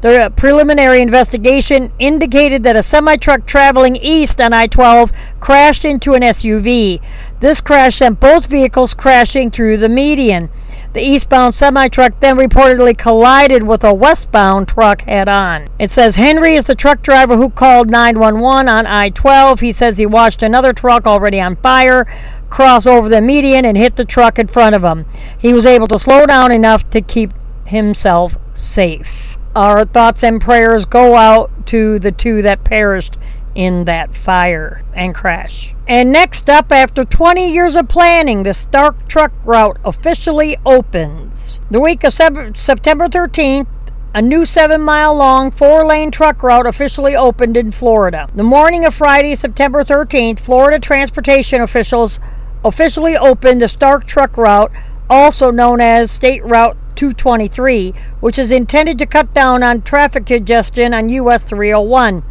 The 0.00 0.32
preliminary 0.36 1.00
investigation 1.00 1.90
indicated 1.98 2.62
that 2.62 2.76
a 2.76 2.84
semi 2.84 3.16
truck 3.16 3.46
traveling 3.46 3.96
east 3.96 4.40
on 4.40 4.52
I 4.52 4.68
12 4.68 5.10
crashed 5.40 5.84
into 5.84 6.14
an 6.14 6.22
SUV. 6.22 7.02
This 7.40 7.60
crash 7.60 7.96
sent 7.96 8.20
both 8.20 8.46
vehicles 8.46 8.94
crashing 8.94 9.50
through 9.50 9.78
the 9.78 9.88
median. 9.88 10.50
The 10.92 11.02
eastbound 11.02 11.54
semi 11.54 11.88
truck 11.88 12.20
then 12.20 12.36
reportedly 12.36 12.96
collided 12.96 13.64
with 13.64 13.82
a 13.82 13.92
westbound 13.92 14.68
truck 14.68 15.02
head 15.02 15.28
on. 15.28 15.66
It 15.80 15.90
says 15.90 16.14
Henry 16.14 16.54
is 16.54 16.66
the 16.66 16.76
truck 16.76 17.02
driver 17.02 17.36
who 17.36 17.50
called 17.50 17.90
911 17.90 18.68
on 18.68 18.86
I 18.86 19.10
12. 19.10 19.60
He 19.60 19.72
says 19.72 19.98
he 19.98 20.06
watched 20.06 20.44
another 20.44 20.72
truck 20.72 21.06
already 21.08 21.40
on 21.40 21.56
fire 21.56 22.06
cross 22.50 22.86
over 22.86 23.08
the 23.08 23.20
median 23.20 23.64
and 23.64 23.76
hit 23.76 23.96
the 23.96 24.04
truck 24.04 24.38
in 24.38 24.46
front 24.46 24.74
of 24.74 24.84
him. 24.84 25.06
He 25.38 25.52
was 25.52 25.66
able 25.66 25.88
to 25.88 25.98
slow 25.98 26.24
down 26.24 26.52
enough 26.52 26.88
to 26.90 27.00
keep 27.00 27.32
himself 27.66 28.38
safe. 28.54 29.37
Our 29.54 29.84
thoughts 29.84 30.22
and 30.22 30.40
prayers 30.40 30.84
go 30.84 31.16
out 31.16 31.66
to 31.68 31.98
the 31.98 32.12
two 32.12 32.42
that 32.42 32.64
perished 32.64 33.16
in 33.54 33.84
that 33.86 34.14
fire 34.14 34.84
and 34.94 35.14
crash. 35.14 35.74
And 35.86 36.12
next 36.12 36.48
up, 36.48 36.70
after 36.70 37.04
20 37.04 37.52
years 37.52 37.74
of 37.74 37.88
planning, 37.88 38.42
the 38.44 38.54
Stark 38.54 39.08
Truck 39.08 39.32
Route 39.44 39.78
officially 39.84 40.56
opens. 40.64 41.60
The 41.70 41.80
week 41.80 42.04
of 42.04 42.12
September 42.12 43.08
13th, 43.08 43.66
a 44.14 44.22
new 44.22 44.44
seven 44.44 44.80
mile 44.80 45.14
long 45.14 45.50
four 45.50 45.84
lane 45.86 46.10
truck 46.10 46.42
route 46.42 46.66
officially 46.66 47.14
opened 47.14 47.56
in 47.56 47.70
Florida. 47.70 48.28
The 48.34 48.42
morning 48.42 48.84
of 48.84 48.94
Friday, 48.94 49.34
September 49.34 49.84
13th, 49.84 50.40
Florida 50.40 50.78
transportation 50.78 51.60
officials 51.60 52.18
officially 52.64 53.16
opened 53.16 53.60
the 53.60 53.68
Stark 53.68 54.06
Truck 54.06 54.36
Route, 54.36 54.72
also 55.10 55.50
known 55.50 55.80
as 55.80 56.10
State 56.10 56.44
Route 56.44 56.76
223, 56.98 57.94
which 58.18 58.40
is 58.40 58.50
intended 58.50 58.98
to 58.98 59.06
cut 59.06 59.32
down 59.32 59.62
on 59.62 59.80
traffic 59.82 60.26
congestion 60.26 60.92
on 60.92 61.08
US 61.10 61.44
301. 61.44 62.24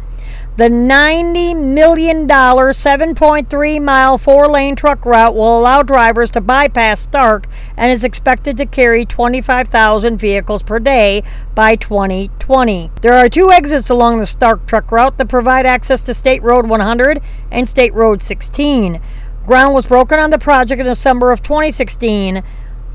The 0.58 0.64
$90 0.64 1.56
million 1.56 2.28
7.3 2.28 3.82
mile 3.82 4.18
four 4.18 4.46
lane 4.46 4.76
truck 4.76 5.06
route 5.06 5.34
will 5.34 5.58
allow 5.58 5.82
drivers 5.82 6.30
to 6.32 6.42
bypass 6.42 7.00
Stark 7.00 7.46
and 7.78 7.90
is 7.90 8.04
expected 8.04 8.58
to 8.58 8.66
carry 8.66 9.06
25,000 9.06 10.18
vehicles 10.18 10.62
per 10.62 10.78
day 10.78 11.22
by 11.54 11.74
2020. 11.74 12.90
There 13.00 13.14
are 13.14 13.30
two 13.30 13.50
exits 13.50 13.88
along 13.88 14.20
the 14.20 14.26
Stark 14.26 14.66
truck 14.66 14.92
route 14.92 15.16
that 15.16 15.30
provide 15.30 15.64
access 15.64 16.04
to 16.04 16.12
State 16.12 16.42
Road 16.42 16.68
100 16.68 17.22
and 17.50 17.66
State 17.66 17.94
Road 17.94 18.20
16. 18.20 19.00
Ground 19.46 19.74
was 19.74 19.86
broken 19.86 20.18
on 20.18 20.28
the 20.28 20.38
project 20.38 20.78
in 20.78 20.86
the 20.86 20.94
summer 20.94 21.30
of 21.30 21.40
2016. 21.40 22.42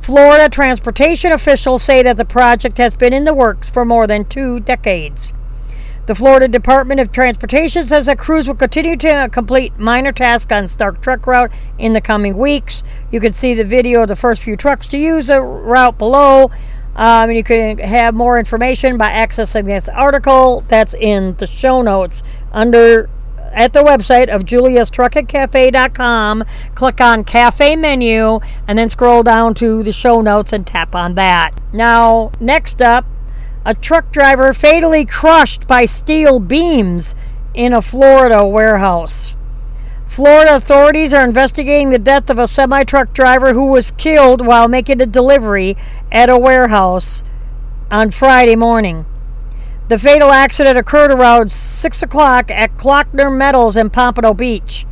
Florida 0.04 0.50
transportation 0.50 1.32
officials 1.32 1.82
say 1.82 2.04
that 2.04 2.18
the 2.18 2.26
project 2.26 2.78
has 2.78 2.94
been 2.94 3.14
in 3.14 3.24
the 3.24 3.34
works 3.34 3.70
for 3.70 3.86
more 3.86 4.06
than 4.06 4.26
two 4.26 4.60
decades. 4.60 5.32
The 6.08 6.14
Florida 6.14 6.50
Department 6.50 7.00
of 7.00 7.10
Transportation 7.10 7.86
says 7.86 8.08
that 8.08 8.20
crews 8.20 8.46
will 8.46 8.56
continue 8.56 8.98
to 8.98 9.30
complete 9.32 9.80
minor 9.80 10.12
tasks 10.12 10.52
on 10.52 10.68
Stark 10.68 11.02
Truck 11.02 11.26
Route 11.26 11.54
in 11.80 11.94
the 11.94 12.02
coming 12.02 12.38
weeks. 12.38 12.84
You 13.14 13.22
can 13.22 13.32
see 13.32 13.54
the 13.54 13.64
video 13.64 14.02
of 14.02 14.10
the 14.10 14.18
first 14.18 14.44
few 14.44 14.58
trucks 14.58 14.90
to 14.90 14.98
use 14.98 15.28
the 15.28 15.42
route 15.42 15.98
below. 15.98 16.52
Um, 16.98 17.32
you 17.32 17.42
can 17.42 17.78
have 17.78 18.14
more 18.14 18.38
information 18.38 18.98
by 18.98 19.10
accessing 19.10 19.64
this 19.64 19.88
article 19.88 20.66
that's 20.68 20.94
in 20.94 21.38
the 21.38 21.48
show 21.48 21.82
notes 21.82 22.24
under 22.52 23.10
at 23.54 23.74
the 23.74 23.84
website 23.84 24.34
of 24.34 24.44
juliastruckingcafe.com. 24.44 26.44
Click 26.76 27.02
on 27.02 27.24
cafe 27.24 27.76
menu 27.76 28.40
and 28.68 28.78
then 28.78 28.90
scroll 28.90 29.24
down 29.24 29.54
to 29.56 29.84
the 29.84 29.92
show 29.92 30.22
notes 30.22 30.52
and 30.52 30.68
tap 30.68 30.96
on 30.96 31.16
that. 31.16 31.52
Now, 31.72 32.32
next 32.40 32.82
up, 32.82 33.06
a 33.66 33.74
truck 33.74 34.12
driver 34.12 34.54
fatally 34.54 35.06
crushed 35.06 35.68
by 35.68 35.86
steel 35.86 36.40
beams 36.40 37.16
in 37.54 37.72
a 37.72 37.82
Florida 37.82 38.46
warehouse. 38.46 39.38
Florida 40.08 40.56
authorities 40.56 41.14
are 41.14 41.26
investigating 41.26 41.90
the 41.90 41.98
death 41.98 42.30
of 42.30 42.38
a 42.38 42.48
semi 42.48 42.84
truck 42.84 43.14
driver 43.14 43.54
who 43.54 43.68
was 43.68 43.92
killed 43.92 44.46
while 44.46 44.68
making 44.68 45.02
a 45.02 45.06
delivery 45.06 45.78
at 46.12 46.30
a 46.30 46.38
warehouse 46.38 47.24
on 47.90 48.12
Friday 48.12 48.56
morning. 48.56 49.06
The 49.90 50.00
fatal 50.00 50.32
accident 50.32 50.78
occurred 50.78 51.12
around 51.12 51.52
6 51.52 52.02
o'clock 52.02 52.50
at 52.50 52.78
Kloeckner 52.78 53.36
Metals 53.36 53.76
in 53.76 53.90
Pompano 53.90 54.34
Beach. 54.34 54.86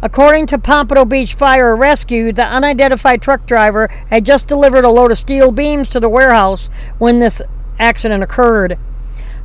According 0.00 0.46
to 0.46 0.58
Pompano 0.58 1.04
Beach 1.04 1.34
Fire 1.34 1.74
Rescue, 1.74 2.32
the 2.32 2.46
unidentified 2.46 3.20
truck 3.20 3.44
driver 3.44 3.88
had 4.08 4.24
just 4.24 4.46
delivered 4.46 4.84
a 4.84 4.88
load 4.88 5.10
of 5.10 5.18
steel 5.18 5.50
beams 5.50 5.90
to 5.90 5.98
the 5.98 6.08
warehouse 6.08 6.70
when 6.98 7.18
this 7.18 7.42
accident 7.80 8.22
occurred. 8.22 8.78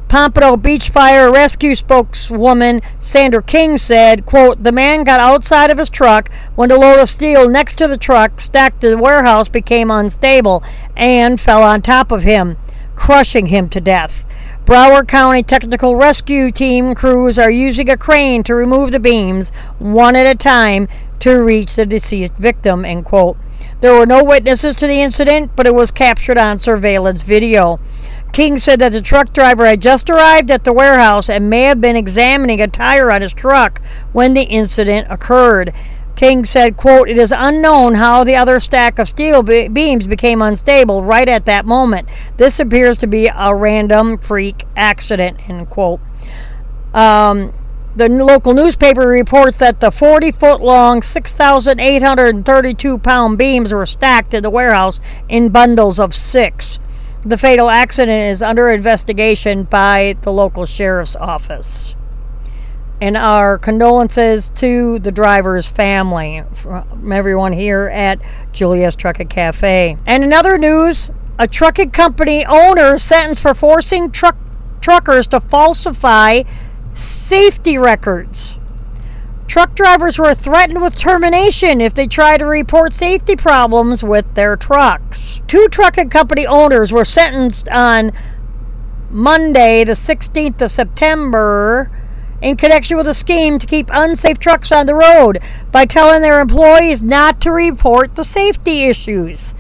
Pompano 0.08 0.56
Beach 0.56 0.90
Fire 0.90 1.32
Rescue 1.32 1.74
spokeswoman 1.74 2.82
Sandra 3.00 3.42
King 3.42 3.80
said, 3.80 4.28
quote, 4.28 4.62
The 4.62 4.72
man 4.72 5.04
got 5.04 5.20
outside 5.20 5.72
of 5.72 5.80
his 5.80 5.90
truck 5.90 6.30
when 6.54 6.70
the 6.70 6.78
load 6.78 7.00
of 7.00 7.10
steel 7.10 7.50
next 7.50 7.76
to 7.80 7.88
the 7.88 7.98
truck 7.98 8.40
stacked 8.40 8.84
in 8.84 8.92
the 8.92 8.98
warehouse 8.98 9.50
became 9.50 9.90
unstable 9.90 10.64
and 10.96 11.42
fell 11.42 11.64
on 11.64 11.82
top 11.82 12.12
of 12.12 12.22
him, 12.22 12.58
crushing 12.96 13.48
him 13.48 13.68
to 13.70 13.82
death. 13.82 14.26
Broward 14.66 15.08
County 15.08 15.42
Technical 15.42 15.96
Rescue 15.96 16.52
Team 16.52 16.94
crews 16.94 17.40
are 17.40 17.50
using 17.50 17.90
a 17.90 17.98
crane 17.98 18.44
to 18.44 18.54
remove 18.54 18.92
the 18.92 19.00
beams 19.00 19.50
one 19.80 20.16
at 20.16 20.28
a 20.28 20.36
time 20.36 20.88
to 21.20 21.42
reach 21.42 21.76
the 21.76 21.86
deceased 21.86 22.36
victim, 22.36 22.86
end 22.86 23.04
quote. 23.06 23.38
There 23.82 23.96
were 23.96 24.06
no 24.06 24.24
witnesses 24.24 24.76
to 24.76 24.88
the 24.88 25.02
incident, 25.02 25.56
but 25.56 25.66
it 25.66 25.74
was 25.74 25.92
captured 25.92 26.38
on 26.38 26.60
surveillance 26.60 27.24
video. 27.24 27.80
King 28.34 28.60
said 28.60 28.80
that 28.80 28.92
the 28.92 29.02
truck 29.02 29.34
driver 29.34 29.66
had 29.66 29.82
just 29.82 30.12
arrived 30.12 30.52
at 30.52 30.64
the 30.64 30.74
warehouse 30.74 31.28
and 31.28 31.50
may 31.50 31.64
have 31.64 31.82
been 31.82 31.96
examining 31.96 32.62
a 32.62 32.68
tire 32.68 33.12
on 33.12 33.24
his 33.24 33.34
truck 33.34 33.84
when 34.14 34.36
the 34.36 34.44
incident 34.44 35.08
occurred. 35.10 35.74
King 36.22 36.46
said, 36.46 36.78
quote, 36.78 37.10
It 37.10 37.18
is 37.18 37.34
unknown 37.36 37.96
how 37.96 38.24
the 38.24 38.36
other 38.36 38.60
stack 38.60 39.00
of 39.00 39.08
steel 39.08 39.42
be- 39.42 39.68
beams 39.68 40.06
became 40.06 40.40
unstable 40.40 41.04
right 41.04 41.28
at 41.28 41.48
that 41.48 41.66
moment. 41.66 42.08
This 42.38 42.60
appears 42.60 43.00
to 43.00 43.08
be 43.08 43.26
a 43.26 43.56
random 43.56 44.20
freak 44.20 44.66
accident, 44.76 45.50
end 45.50 45.72
quote. 45.72 46.00
Um, 46.94 47.52
the 47.96 48.08
local 48.08 48.54
newspaper 48.54 49.08
reports 49.08 49.58
that 49.58 49.80
the 49.80 49.90
40 49.90 50.30
foot 50.30 50.62
long, 50.62 51.02
6,832 51.02 53.00
pound 53.00 53.40
beams 53.40 53.74
were 53.74 53.88
stacked 53.88 54.36
in 54.36 54.44
the 54.44 54.52
warehouse 54.52 55.00
in 55.28 55.50
bundles 55.50 56.00
of 56.00 56.14
six. 56.14 56.78
The 57.26 57.40
fatal 57.40 57.68
accident 57.68 58.30
is 58.30 58.44
under 58.44 58.70
investigation 58.70 59.64
by 59.64 60.18
the 60.22 60.32
local 60.32 60.68
sheriff's 60.68 61.16
office. 61.16 61.96
And 63.02 63.18
our 63.18 63.58
condolences 63.58 64.52
to 64.52 65.00
the 65.00 65.12
driver's 65.12 65.68
family 65.68 66.44
from 66.54 67.12
everyone 67.12 67.52
here 67.52 67.88
at 67.88 68.22
Julia's 68.52 68.96
Trucking 68.96 69.28
Cafe. 69.28 69.98
And 70.06 70.24
in 70.24 70.32
other 70.32 70.60
news, 70.60 71.10
a 71.40 71.48
trucking 71.48 71.90
company 71.90 72.46
owner 72.46 73.00
sentenced 73.00 73.42
for 73.42 73.56
forcing 73.56 74.12
truck 74.12 74.38
truckers 74.82 75.26
to 75.28 75.40
falsify 75.40 76.44
safety 76.94 77.76
records. 77.76 78.60
Truck 79.48 79.76
drivers 79.76 80.20
were 80.20 80.36
threatened 80.36 80.82
with 80.82 80.98
termination 80.98 81.82
if 81.82 81.94
they 81.96 82.08
tried 82.08 82.38
to 82.38 82.46
report 82.46 82.94
safety 82.94 83.36
problems 83.36 84.04
with 84.04 84.34
their 84.36 84.56
trucks. 84.56 85.42
Two 85.48 85.68
trucking 85.68 86.10
company 86.10 86.46
owners 86.46 86.92
were 86.92 87.04
sentenced 87.04 87.68
on 87.70 88.12
Monday, 89.10 89.84
the 89.84 89.92
16th 89.92 90.62
of 90.62 90.72
September, 90.72 91.92
in 92.42 92.58
connection 92.58 92.98
with 92.98 93.08
a 93.08 93.14
scheme 93.14 93.60
to 93.60 93.68
keep 93.68 93.90
unsafe 93.94 94.40
trucks 94.40 94.72
on 94.72 94.86
the 94.86 94.96
road 94.96 95.40
by 95.72 95.86
telling 95.86 96.22
their 96.22 96.42
employees 96.42 97.04
not 97.04 97.40
to 97.42 97.52
report 97.52 98.16
the 98.16 98.24
safety 98.24 98.86
issues. 98.86 99.54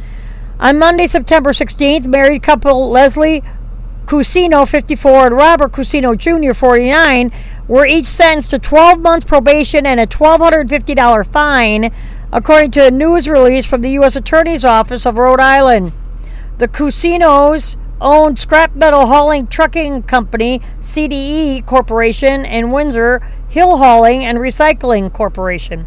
On 0.59 0.77
Monday, 0.77 1.07
September 1.07 1.51
16th, 1.51 2.05
married 2.05 2.43
couple 2.43 2.89
Leslie 2.89 3.43
Cusino, 4.05 4.67
54, 4.67 5.27
and 5.27 5.35
Robert 5.35 5.71
Cusino 5.71 6.17
Jr., 6.17 6.53
49, 6.53 7.31
were 7.67 7.85
each 7.85 8.05
sentenced 8.05 8.49
to 8.49 8.59
12 8.59 8.99
months 8.99 9.25
probation 9.25 9.85
and 9.85 9.99
a 9.99 10.05
$1,250 10.05 11.31
fine, 11.31 11.91
according 12.31 12.71
to 12.71 12.85
a 12.85 12.91
news 12.91 13.29
release 13.29 13.65
from 13.65 13.81
the 13.81 13.91
U.S. 13.91 14.15
Attorney's 14.15 14.65
Office 14.65 15.05
of 15.05 15.17
Rhode 15.17 15.39
Island. 15.39 15.93
The 16.57 16.67
Cusinos 16.67 17.77
owned 18.01 18.39
scrap 18.39 18.75
metal 18.75 19.05
hauling 19.05 19.47
trucking 19.47 20.03
company 20.03 20.59
CDE 20.81 21.65
Corporation 21.65 22.45
and 22.45 22.73
Windsor 22.73 23.21
Hill 23.47 23.77
Hauling 23.77 24.25
and 24.25 24.39
Recycling 24.39 25.13
Corporation. 25.13 25.85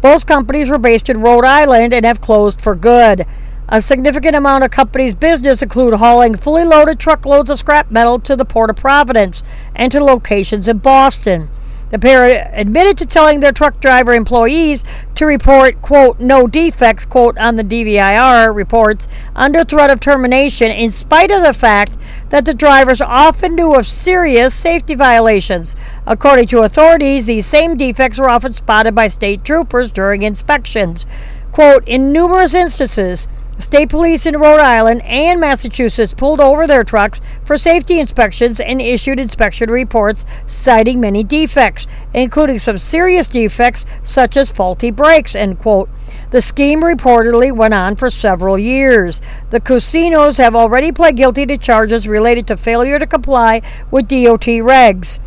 Both 0.00 0.26
companies 0.26 0.70
were 0.70 0.78
based 0.78 1.10
in 1.10 1.20
Rhode 1.20 1.44
Island 1.44 1.92
and 1.92 2.06
have 2.06 2.22
closed 2.22 2.60
for 2.60 2.74
good. 2.74 3.26
A 3.68 3.80
significant 3.80 4.34
amount 4.34 4.64
of 4.64 4.70
companies' 4.70 5.14
business 5.14 5.62
include 5.62 5.94
hauling 5.94 6.34
fully 6.34 6.64
loaded 6.64 6.98
truckloads 6.98 7.50
of 7.50 7.58
scrap 7.58 7.90
metal 7.90 8.18
to 8.20 8.34
the 8.34 8.44
Port 8.44 8.70
of 8.70 8.76
Providence 8.76 9.42
and 9.76 9.92
to 9.92 10.02
locations 10.02 10.66
in 10.66 10.78
Boston. 10.78 11.50
The 11.90 11.98
pair 11.98 12.48
admitted 12.52 12.96
to 12.98 13.06
telling 13.06 13.40
their 13.40 13.52
truck 13.52 13.80
driver 13.80 14.12
employees 14.12 14.84
to 15.16 15.26
report, 15.26 15.82
quote, 15.82 16.20
no 16.20 16.46
defects, 16.46 17.04
quote, 17.04 17.36
on 17.36 17.56
the 17.56 17.64
DVIR 17.64 18.54
reports 18.54 19.08
under 19.34 19.64
threat 19.64 19.90
of 19.90 19.98
termination, 19.98 20.70
in 20.70 20.90
spite 20.90 21.32
of 21.32 21.42
the 21.42 21.52
fact 21.52 21.98
that 22.30 22.44
the 22.44 22.54
drivers 22.54 23.00
often 23.00 23.56
knew 23.56 23.74
of 23.74 23.86
serious 23.86 24.54
safety 24.54 24.94
violations. 24.94 25.74
According 26.06 26.46
to 26.48 26.60
authorities, 26.60 27.26
these 27.26 27.46
same 27.46 27.76
defects 27.76 28.18
were 28.18 28.30
often 28.30 28.52
spotted 28.52 28.94
by 28.94 29.08
state 29.08 29.44
troopers 29.44 29.90
during 29.90 30.22
inspections. 30.22 31.06
Quote, 31.50 31.86
in 31.88 32.12
numerous 32.12 32.54
instances, 32.54 33.26
State 33.60 33.90
police 33.90 34.24
in 34.24 34.38
Rhode 34.38 34.60
Island 34.60 35.02
and 35.02 35.38
Massachusetts 35.38 36.14
pulled 36.14 36.40
over 36.40 36.66
their 36.66 36.82
trucks 36.82 37.20
for 37.44 37.56
safety 37.56 38.00
inspections 38.00 38.58
and 38.58 38.80
issued 38.80 39.20
inspection 39.20 39.70
reports 39.70 40.24
citing 40.46 40.98
many 40.98 41.22
defects, 41.22 41.86
including 42.14 42.58
some 42.58 42.78
serious 42.78 43.28
defects 43.28 43.84
such 44.02 44.36
as 44.36 44.50
faulty 44.50 44.90
brakes. 44.90 45.34
End 45.34 45.58
quote. 45.58 45.90
The 46.30 46.40
scheme 46.40 46.82
reportedly 46.82 47.52
went 47.52 47.74
on 47.74 47.96
for 47.96 48.08
several 48.08 48.58
years. 48.58 49.20
The 49.50 49.60
Cusinos 49.60 50.38
have 50.38 50.56
already 50.56 50.90
pled 50.90 51.16
guilty 51.16 51.44
to 51.46 51.58
charges 51.58 52.08
related 52.08 52.46
to 52.48 52.56
failure 52.56 52.98
to 52.98 53.06
comply 53.06 53.62
with 53.90 54.08
DOT 54.08 54.46
regs. 54.62 55.18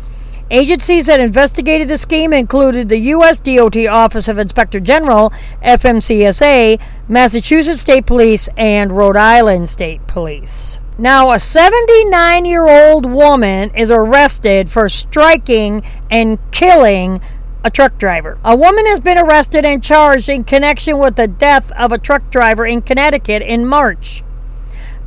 Agencies 0.50 1.06
that 1.06 1.20
investigated 1.20 1.88
the 1.88 1.96
scheme 1.96 2.34
included 2.34 2.90
the 2.90 2.98
U.S. 2.98 3.40
DOT 3.40 3.76
Office 3.86 4.28
of 4.28 4.38
Inspector 4.38 4.78
General, 4.80 5.32
FMCSA, 5.62 6.80
Massachusetts 7.08 7.80
State 7.80 8.04
Police, 8.04 8.50
and 8.56 8.92
Rhode 8.92 9.16
Island 9.16 9.70
State 9.70 10.06
Police. 10.06 10.80
Now, 10.98 11.32
a 11.32 11.38
79 11.38 12.44
year 12.44 12.68
old 12.68 13.06
woman 13.06 13.74
is 13.74 13.90
arrested 13.90 14.70
for 14.70 14.88
striking 14.88 15.82
and 16.10 16.38
killing 16.50 17.22
a 17.64 17.70
truck 17.70 17.96
driver. 17.96 18.38
A 18.44 18.54
woman 18.54 18.86
has 18.86 19.00
been 19.00 19.16
arrested 19.16 19.64
and 19.64 19.82
charged 19.82 20.28
in 20.28 20.44
connection 20.44 20.98
with 20.98 21.16
the 21.16 21.26
death 21.26 21.72
of 21.72 21.90
a 21.90 21.98
truck 21.98 22.30
driver 22.30 22.66
in 22.66 22.82
Connecticut 22.82 23.40
in 23.40 23.64
March. 23.66 24.22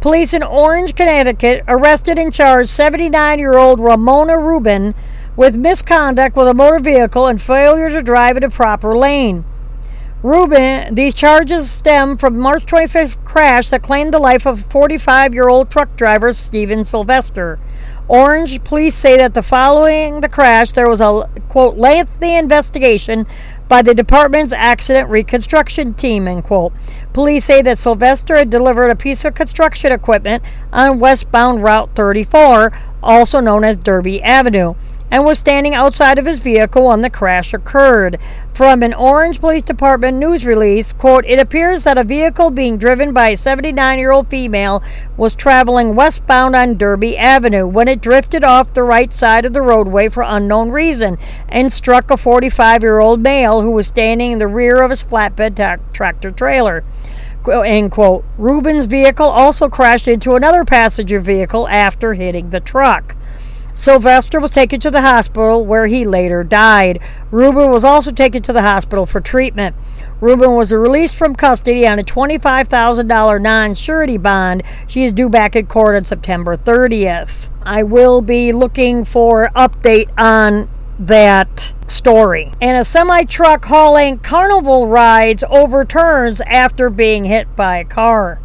Police 0.01 0.33
in 0.33 0.41
Orange, 0.43 0.95
Connecticut 0.95 1.63
arrested 1.67 2.17
and 2.17 2.33
charged 2.33 2.69
79 2.69 3.39
year 3.39 3.57
old 3.57 3.79
Ramona 3.79 4.37
Rubin 4.37 4.95
with 5.37 5.55
misconduct 5.55 6.35
with 6.35 6.47
a 6.47 6.53
motor 6.53 6.79
vehicle 6.79 7.27
and 7.27 7.41
failure 7.41 7.89
to 7.89 8.01
drive 8.01 8.35
in 8.35 8.43
a 8.43 8.49
proper 8.49 8.97
lane. 8.97 9.45
Rubin, 10.23 10.95
these 10.95 11.13
charges 11.13 11.69
stem 11.69 12.17
from 12.17 12.39
March 12.39 12.65
25th 12.65 13.23
crash 13.23 13.69
that 13.69 13.83
claimed 13.83 14.11
the 14.11 14.19
life 14.19 14.47
of 14.47 14.59
45-year-old 14.59 15.69
truck 15.69 15.95
driver 15.95 16.33
Steven 16.33 16.83
Sylvester. 16.83 17.59
Orange 18.07 18.63
police 18.63 18.95
say 18.95 19.15
that 19.17 19.35
the 19.35 19.43
following 19.43 20.21
the 20.21 20.29
crash, 20.29 20.71
there 20.71 20.89
was 20.89 21.01
a 21.01 21.29
quote 21.49 21.77
lengthy 21.77 22.33
investigation 22.33 23.27
by 23.67 23.83
the 23.83 23.93
department's 23.93 24.53
accident 24.53 25.07
reconstruction 25.07 25.93
team. 25.93 26.27
End 26.27 26.43
quote. 26.43 26.73
Police 27.13 27.45
say 27.45 27.61
that 27.61 27.77
Sylvester 27.77 28.37
had 28.37 28.49
delivered 28.49 28.89
a 28.89 28.95
piece 28.95 29.23
of 29.23 29.35
construction 29.35 29.91
equipment 29.91 30.41
on 30.73 30.99
westbound 30.99 31.61
Route 31.61 31.91
34, 31.95 32.71
also 33.03 33.39
known 33.39 33.63
as 33.63 33.77
Derby 33.77 34.21
Avenue 34.23 34.73
and 35.09 35.23
was 35.23 35.39
standing 35.39 35.73
outside 35.73 36.19
of 36.19 36.25
his 36.25 36.39
vehicle 36.39 36.87
when 36.87 37.01
the 37.01 37.09
crash 37.09 37.53
occurred. 37.53 38.19
From 38.51 38.83
an 38.83 38.93
Orange 38.93 39.39
Police 39.39 39.63
Department 39.63 40.17
news 40.17 40.45
release, 40.45 40.91
quote, 40.93 41.25
it 41.25 41.39
appears 41.39 41.83
that 41.83 41.97
a 41.97 42.03
vehicle 42.03 42.49
being 42.49 42.77
driven 42.77 43.13
by 43.13 43.29
a 43.29 43.35
79-year-old 43.35 44.29
female 44.29 44.83
was 45.15 45.35
traveling 45.35 45.95
westbound 45.95 46.55
on 46.55 46.77
Derby 46.77 47.15
Avenue 47.15 47.67
when 47.67 47.87
it 47.87 48.01
drifted 48.01 48.43
off 48.43 48.73
the 48.73 48.83
right 48.83 49.13
side 49.13 49.45
of 49.45 49.53
the 49.53 49.61
roadway 49.61 50.09
for 50.09 50.23
unknown 50.23 50.71
reason 50.71 51.17
and 51.47 51.71
struck 51.71 52.09
a 52.09 52.15
45-year-old 52.15 53.21
male 53.21 53.61
who 53.61 53.71
was 53.71 53.87
standing 53.87 54.31
in 54.31 54.39
the 54.39 54.47
rear 54.47 54.81
of 54.81 54.89
his 54.89 55.03
flatbed 55.03 55.79
tractor 55.93 56.31
trailer. 56.31 56.83
End 57.47 57.91
quote. 57.91 58.25
Rubin's 58.37 58.87
vehicle 58.87 59.27
also 59.27 59.69
crashed 59.69 60.07
into 60.07 60.35
another 60.35 60.65
passenger 60.65 61.21
vehicle 61.21 61.65
after 61.69 62.13
hitting 62.13 62.49
the 62.49 62.59
truck. 62.59 63.15
Sylvester 63.77 64.39
was 64.39 64.51
taken 64.51 64.79
to 64.79 64.89
the 64.89 65.01
hospital 65.01 65.63
where 65.63 65.85
he 65.85 66.03
later 66.03 66.43
died. 66.43 66.99
Rubin 67.29 67.69
was 67.69 67.83
also 67.83 68.11
taken 68.11 68.41
to 68.41 68.51
the 68.51 68.63
hospital 68.63 69.05
for 69.05 69.21
treatment. 69.21 69.75
Rubin 70.19 70.55
was 70.55 70.71
released 70.71 71.15
from 71.15 71.35
custody 71.35 71.87
on 71.87 71.99
a 71.99 72.03
$25,000 72.03 73.39
non 73.39 73.75
surety 73.75 74.17
bond. 74.17 74.63
She 74.87 75.03
is 75.03 75.13
due 75.13 75.29
back 75.29 75.55
in 75.55 75.67
court 75.67 75.95
on 75.95 76.05
September 76.05 76.57
30th. 76.57 77.51
I 77.61 77.83
will 77.83 78.21
be 78.21 78.51
looking 78.51 79.05
for 79.05 79.51
update 79.55 80.09
on 80.17 80.67
that 80.97 81.75
story. 81.87 82.51
And 82.59 82.77
a 82.77 82.83
semi 82.83 83.25
truck 83.25 83.65
hauling 83.65 84.17
carnival 84.17 84.87
rides 84.87 85.43
overturns 85.47 86.41
after 86.41 86.89
being 86.89 87.25
hit 87.25 87.55
by 87.55 87.77
a 87.77 87.85
car. 87.85 88.39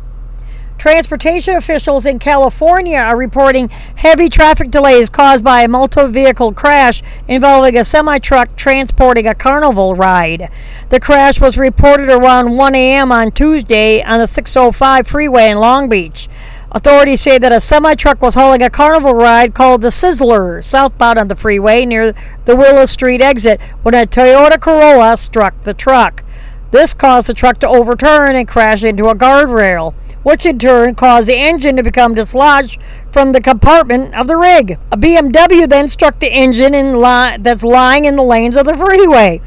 Transportation 0.83 1.55
officials 1.55 2.05
in 2.07 2.19
California 2.19 2.99
are 2.99 3.17
reporting 3.17 3.69
heavy 3.69 4.29
traffic 4.29 4.69
delays 4.69 5.09
caused 5.09 5.45
by 5.45 5.63
a 5.63 5.69
multi 5.69 6.09
vehicle 6.09 6.53
crash 6.53 7.05
involving 7.29 7.77
a 7.77 7.85
semi 7.85 8.19
truck 8.19 8.57
transporting 8.57 9.29
a 9.29 9.33
carnival 9.33 9.95
ride. 9.95 10.51
The 10.89 10.99
crash 10.99 11.41
was 11.41 11.57
reported 11.57 12.09
around 12.09 12.57
1 12.57 12.75
a.m. 12.75 13.13
on 13.13 13.31
Tuesday 13.31 14.03
on 14.03 14.19
the 14.19 14.27
605 14.27 15.07
freeway 15.07 15.51
in 15.51 15.59
Long 15.59 15.89
Beach. 15.89 16.29
Authorities 16.73 17.21
say 17.21 17.39
that 17.39 17.53
a 17.53 17.61
semi 17.61 17.95
truck 17.95 18.21
was 18.21 18.35
hauling 18.35 18.61
a 18.61 18.69
carnival 18.69 19.15
ride 19.15 19.55
called 19.55 19.83
the 19.83 19.91
Sizzler 19.91 20.65
southbound 20.65 21.17
on 21.17 21.29
the 21.29 21.37
freeway 21.37 21.87
near 21.87 22.13
the 22.45 22.57
Willow 22.57 22.87
Street 22.87 23.21
exit 23.21 23.61
when 23.85 23.95
a 23.95 24.05
Toyota 24.05 24.61
Corolla 24.61 25.17
struck 25.17 25.63
the 25.63 25.75
truck. 25.75 26.25
This 26.73 26.93
caused 26.93 27.29
the 27.29 27.35
truck 27.35 27.59
to 27.59 27.69
overturn 27.69 28.35
and 28.35 28.49
crash 28.49 28.83
into 28.83 29.07
a 29.07 29.15
guardrail 29.15 29.95
which 30.23 30.47
in 30.47 30.59
turn 30.59 30.95
caused 30.95 31.29
the 31.29 31.37
engine 31.37 31.77
to 31.77 31.83
become 31.83 32.15
dislodged 32.15 32.81
from 33.11 33.33
the 33.33 33.41
compartment 33.41 34.15
of 34.15 34.27
the 34.27 34.37
rig. 34.37 34.79
A 34.91 34.97
BMW 34.97 35.69
then 35.69 35.89
struck 35.89 36.19
the 36.19 36.33
engine 36.33 36.75
in 36.75 37.01
li- 37.01 37.37
that's 37.39 37.65
lying 37.65 38.05
in 38.05 38.17
the 38.17 38.23
lanes 38.23 38.57
of 38.57 38.67
the 38.67 38.77
freeway. 38.77 39.41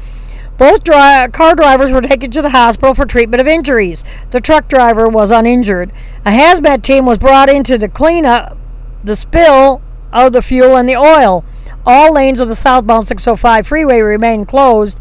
Both 0.58 0.84
dri- 0.84 1.28
car 1.32 1.54
drivers 1.54 1.92
were 1.92 2.00
taken 2.00 2.30
to 2.30 2.42
the 2.42 2.50
hospital 2.50 2.94
for 2.94 3.04
treatment 3.04 3.40
of 3.40 3.46
injuries. 3.46 4.04
The 4.30 4.40
truck 4.40 4.68
driver 4.68 5.08
was 5.08 5.30
uninjured. 5.30 5.92
A 6.24 6.30
hazmat 6.30 6.82
team 6.82 7.04
was 7.04 7.18
brought 7.18 7.50
in 7.50 7.62
to 7.64 7.88
clean 7.88 8.24
up 8.24 8.56
the 9.04 9.16
spill 9.16 9.82
of 10.12 10.32
the 10.32 10.42
fuel 10.42 10.76
and 10.76 10.88
the 10.88 10.96
oil. 10.96 11.44
All 11.84 12.14
lanes 12.14 12.40
of 12.40 12.48
the 12.48 12.56
southbound 12.56 13.06
605 13.06 13.66
freeway 13.66 14.00
remain 14.00 14.46
closed 14.46 14.98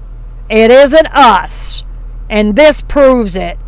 It 0.50 0.72
isn't 0.72 1.06
us. 1.14 1.86
And 2.28 2.56
this 2.56 2.82
proves 2.82 3.36
it. 3.36 3.60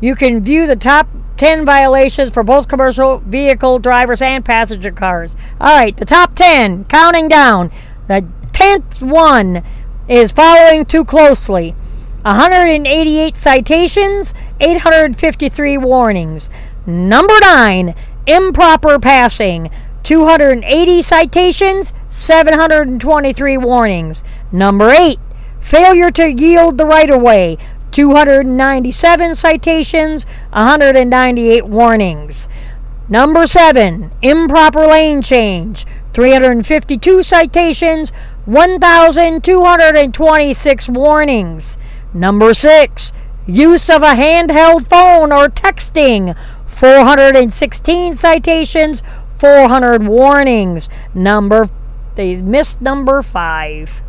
You 0.00 0.14
can 0.14 0.42
view 0.42 0.66
the 0.66 0.76
top 0.76 1.08
10 1.36 1.66
violations 1.66 2.32
for 2.32 2.42
both 2.42 2.68
commercial 2.68 3.18
vehicle 3.18 3.80
drivers 3.80 4.22
and 4.22 4.42
passenger 4.44 4.92
cars. 4.92 5.36
All 5.60 5.76
right, 5.76 5.94
the 5.94 6.06
top 6.06 6.34
10, 6.34 6.86
counting 6.86 7.28
down. 7.28 7.70
The 8.06 8.26
10th 8.52 9.02
one 9.02 9.62
is 10.08 10.32
following 10.32 10.84
too 10.84 11.04
closely. 11.04 11.74
188 12.22 13.36
citations, 13.36 14.34
853 14.60 15.78
warnings. 15.78 16.50
Number 16.86 17.34
9, 17.40 17.94
improper 18.26 18.98
passing. 18.98 19.70
280 20.02 21.02
citations, 21.02 21.94
723 22.10 23.56
warnings. 23.56 24.22
Number 24.52 24.90
8, 24.90 25.18
failure 25.60 26.10
to 26.10 26.30
yield 26.30 26.76
the 26.76 26.86
right 26.86 27.08
of 27.08 27.22
way. 27.22 27.56
297 27.90 29.34
citations, 29.34 30.24
198 30.52 31.66
warnings. 31.66 32.48
Number 33.08 33.46
7, 33.46 34.10
improper 34.20 34.86
lane 34.86 35.22
change. 35.22 35.86
352 36.14 37.22
citations, 37.22 38.12
1,226 38.46 40.88
warnings. 40.88 41.76
Number 42.14 42.54
6, 42.54 43.12
use 43.46 43.90
of 43.90 44.02
a 44.02 44.14
handheld 44.14 44.88
phone 44.88 45.30
or 45.32 45.48
texting. 45.48 46.34
416 46.66 48.14
citations, 48.14 49.02
400 49.32 50.06
warnings. 50.06 50.88
Number 51.12 51.66
they 52.14 52.40
missed 52.42 52.80
number 52.80 53.20
5. 53.22 54.02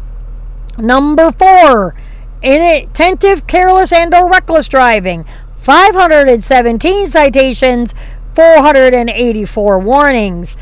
Number 0.77 1.31
4, 1.31 1.95
inattentive, 2.43 3.47
careless 3.47 3.91
and 3.91 4.13
or 4.13 4.29
reckless 4.29 4.67
driving. 4.67 5.25
517 5.57 7.07
citations, 7.07 7.95
484 8.35 9.79
warnings. 9.79 10.55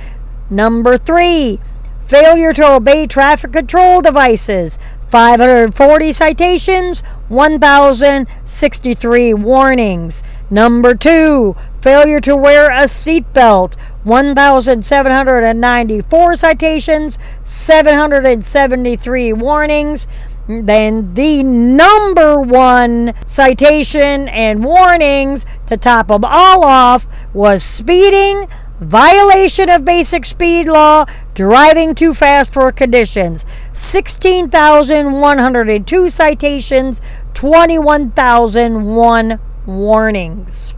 Number 0.53 0.97
3, 0.99 1.59
failure 2.05 2.53
to 2.53 2.73
obey 2.73 3.07
traffic 3.07 3.53
control 3.53 4.01
devices. 4.01 4.77
540 5.07 6.11
citations, 6.11 7.01
1,063 7.27 9.33
warnings. 9.33 10.21
Number 10.51 10.93
two, 10.93 11.55
failure 11.81 12.19
to 12.19 12.35
wear 12.35 12.69
a 12.71 12.83
seatbelt, 12.85 13.73
1,794 14.03 16.35
citations, 16.35 17.17
773 17.45 19.33
warnings. 19.33 20.07
Then 20.47 21.13
the 21.13 21.43
number 21.43 22.39
one 22.39 23.13
citation 23.25 24.29
and 24.29 24.63
warnings 24.63 25.45
to 25.67 25.77
top 25.77 26.07
them 26.09 26.25
all 26.25 26.63
off 26.63 27.07
was 27.33 27.63
speeding, 27.63 28.47
violation 28.79 29.69
of 29.69 29.85
basic 29.85 30.25
speed 30.25 30.67
law, 30.67 31.05
driving 31.33 31.95
too 31.95 32.13
fast 32.13 32.53
for 32.53 32.71
conditions. 32.71 33.45
16,102 33.73 36.09
citations, 36.09 37.01
21,001 37.33 39.39
warnings. 39.65 40.75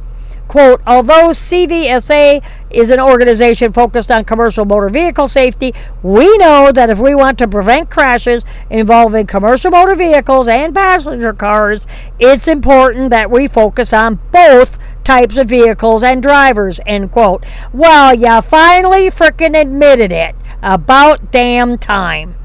Quote, 0.48 0.82
although 0.86 1.30
CVSA 1.30 2.44
is 2.70 2.92
an 2.92 3.00
organization 3.00 3.74
focused 3.74 4.12
on 4.12 4.26
commercial 4.26 4.64
motor 4.64 4.90
vehicle 4.90 5.28
safety, 5.28 5.74
we 6.04 6.38
know 6.38 6.72
that 6.72 6.90
if 6.90 7.00
we 7.00 7.16
want 7.16 7.40
to 7.40 7.48
prevent 7.48 7.90
crashes 7.90 8.46
involving 8.70 9.26
commercial 9.26 9.72
motor 9.72 9.96
vehicles 9.96 10.48
and 10.48 10.76
passenger 10.76 11.34
cars, 11.34 11.88
it's 12.20 12.48
important 12.48 13.10
that 13.10 13.32
we 13.32 13.48
focus 13.48 13.92
on 13.92 14.20
both 14.32 14.78
types 15.06 15.38
of 15.38 15.48
vehicles 15.48 16.04
and 16.04 16.22
drivers, 16.22 16.80
end 16.86 17.12
quote. 17.12 17.46
Well, 17.72 18.14
you 18.14 18.42
finally 18.42 19.10
frickin' 19.10 19.60
admitted 19.60 20.12
it. 20.12 20.36
About 20.62 21.32
damn 21.32 21.78
time, 21.78 22.36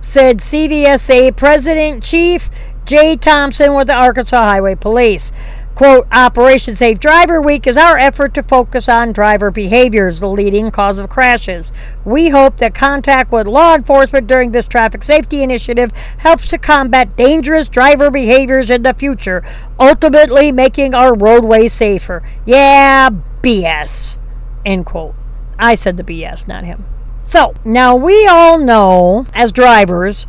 said 0.00 0.38
CVSA 0.38 1.34
President 1.36 2.02
Chief 2.02 2.50
Jay 2.84 3.16
Thompson 3.16 3.74
with 3.74 3.88
the 3.88 3.94
Arkansas 3.94 4.40
Highway 4.40 4.76
Police. 4.76 5.32
Quote, 5.76 6.06
Operation 6.10 6.74
Safe 6.74 6.98
Driver 6.98 7.38
Week 7.38 7.66
is 7.66 7.76
our 7.76 7.98
effort 7.98 8.32
to 8.32 8.42
focus 8.42 8.88
on 8.88 9.12
driver 9.12 9.50
behaviors, 9.50 10.20
the 10.20 10.26
leading 10.26 10.70
cause 10.70 10.98
of 10.98 11.10
crashes. 11.10 11.70
We 12.02 12.30
hope 12.30 12.56
that 12.56 12.74
contact 12.74 13.30
with 13.30 13.46
law 13.46 13.74
enforcement 13.74 14.26
during 14.26 14.52
this 14.52 14.68
traffic 14.68 15.02
safety 15.02 15.42
initiative 15.42 15.92
helps 16.20 16.48
to 16.48 16.56
combat 16.56 17.14
dangerous 17.14 17.68
driver 17.68 18.10
behaviors 18.10 18.70
in 18.70 18.84
the 18.84 18.94
future, 18.94 19.44
ultimately 19.78 20.50
making 20.50 20.94
our 20.94 21.14
roadways 21.14 21.74
safer. 21.74 22.22
Yeah, 22.46 23.10
BS. 23.42 24.16
End 24.64 24.86
quote. 24.86 25.14
I 25.58 25.74
said 25.74 25.98
the 25.98 26.04
BS, 26.04 26.48
not 26.48 26.64
him. 26.64 26.86
So, 27.20 27.52
now 27.66 27.94
we 27.94 28.26
all 28.26 28.58
know 28.58 29.26
as 29.34 29.52
drivers 29.52 30.26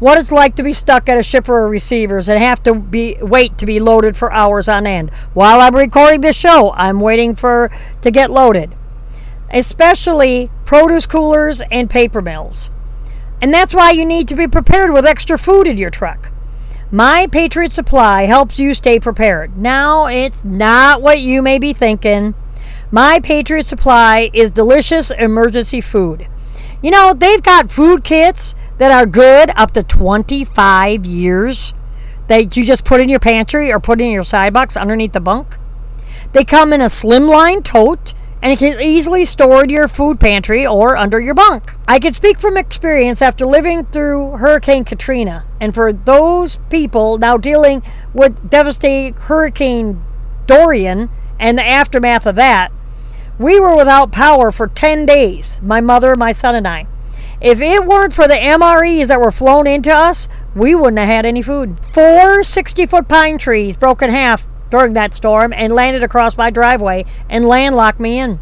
what 0.00 0.18
it's 0.18 0.32
like 0.32 0.56
to 0.56 0.62
be 0.62 0.72
stuck 0.72 1.08
at 1.08 1.18
a 1.18 1.22
shipper 1.22 1.54
or 1.54 1.68
receivers 1.68 2.28
and 2.28 2.38
have 2.40 2.62
to 2.64 2.74
be 2.74 3.16
wait 3.20 3.56
to 3.58 3.66
be 3.66 3.78
loaded 3.78 4.16
for 4.16 4.32
hours 4.32 4.68
on 4.68 4.86
end. 4.86 5.10
While 5.34 5.60
I'm 5.60 5.76
recording 5.76 6.22
this 6.22 6.36
show, 6.36 6.72
I'm 6.72 6.98
waiting 6.98 7.36
for 7.36 7.70
to 8.00 8.10
get 8.10 8.30
loaded. 8.30 8.74
Especially 9.52 10.50
produce 10.64 11.06
coolers 11.06 11.60
and 11.70 11.88
paper 11.88 12.22
mills. 12.22 12.70
And 13.42 13.52
that's 13.54 13.74
why 13.74 13.90
you 13.90 14.04
need 14.04 14.26
to 14.28 14.34
be 14.34 14.48
prepared 14.48 14.92
with 14.92 15.06
extra 15.06 15.38
food 15.38 15.66
in 15.66 15.76
your 15.76 15.90
truck. 15.90 16.30
My 16.90 17.26
Patriot 17.26 17.72
Supply 17.72 18.22
helps 18.22 18.58
you 18.58 18.74
stay 18.74 18.98
prepared. 18.98 19.56
Now, 19.56 20.06
it's 20.06 20.44
not 20.44 21.00
what 21.00 21.20
you 21.20 21.40
may 21.40 21.58
be 21.58 21.72
thinking. 21.72 22.34
My 22.90 23.20
Patriot 23.20 23.66
Supply 23.66 24.30
is 24.34 24.50
delicious 24.50 25.10
emergency 25.10 25.80
food. 25.80 26.26
You 26.82 26.90
know, 26.90 27.14
they've 27.14 27.42
got 27.42 27.70
food 27.70 28.02
kits 28.02 28.54
that 28.80 28.90
are 28.90 29.04
good 29.04 29.52
up 29.56 29.72
to 29.72 29.82
25 29.82 31.04
years 31.04 31.74
that 32.28 32.56
you 32.56 32.64
just 32.64 32.82
put 32.82 32.98
in 32.98 33.10
your 33.10 33.20
pantry 33.20 33.70
or 33.70 33.78
put 33.78 34.00
in 34.00 34.10
your 34.10 34.24
side 34.24 34.54
box 34.54 34.74
underneath 34.74 35.12
the 35.12 35.20
bunk. 35.20 35.58
They 36.32 36.44
come 36.44 36.72
in 36.72 36.80
a 36.80 36.86
slimline 36.86 37.62
tote 37.62 38.14
and 38.40 38.50
it 38.50 38.58
can 38.58 38.80
easily 38.80 39.26
store 39.26 39.64
in 39.64 39.68
your 39.68 39.86
food 39.86 40.18
pantry 40.18 40.66
or 40.66 40.96
under 40.96 41.20
your 41.20 41.34
bunk. 41.34 41.74
I 41.86 41.98
can 41.98 42.14
speak 42.14 42.38
from 42.38 42.56
experience 42.56 43.20
after 43.20 43.44
living 43.44 43.84
through 43.84 44.38
Hurricane 44.38 44.86
Katrina, 44.86 45.44
and 45.60 45.74
for 45.74 45.92
those 45.92 46.56
people 46.70 47.18
now 47.18 47.36
dealing 47.36 47.82
with 48.14 48.48
devastating 48.48 49.12
Hurricane 49.12 50.02
Dorian 50.46 51.10
and 51.38 51.58
the 51.58 51.66
aftermath 51.66 52.24
of 52.24 52.36
that, 52.36 52.72
we 53.38 53.60
were 53.60 53.76
without 53.76 54.10
power 54.10 54.50
for 54.50 54.68
10 54.68 55.04
days, 55.04 55.60
my 55.62 55.82
mother, 55.82 56.16
my 56.16 56.32
son, 56.32 56.54
and 56.54 56.66
I. 56.66 56.86
If 57.40 57.62
it 57.62 57.86
weren't 57.86 58.12
for 58.12 58.28
the 58.28 58.34
MREs 58.34 59.06
that 59.06 59.18
were 59.18 59.30
flown 59.30 59.66
into 59.66 59.90
us, 59.90 60.28
we 60.54 60.74
wouldn't 60.74 60.98
have 60.98 61.08
had 61.08 61.24
any 61.24 61.40
food. 61.40 61.82
Four 61.86 62.42
60 62.42 62.84
foot 62.84 63.08
pine 63.08 63.38
trees 63.38 63.78
broke 63.78 64.02
in 64.02 64.10
half 64.10 64.46
during 64.68 64.92
that 64.92 65.14
storm 65.14 65.54
and 65.54 65.72
landed 65.72 66.04
across 66.04 66.36
my 66.36 66.50
driveway 66.50 67.06
and 67.30 67.48
landlocked 67.48 67.98
me 67.98 68.18
in. 68.18 68.40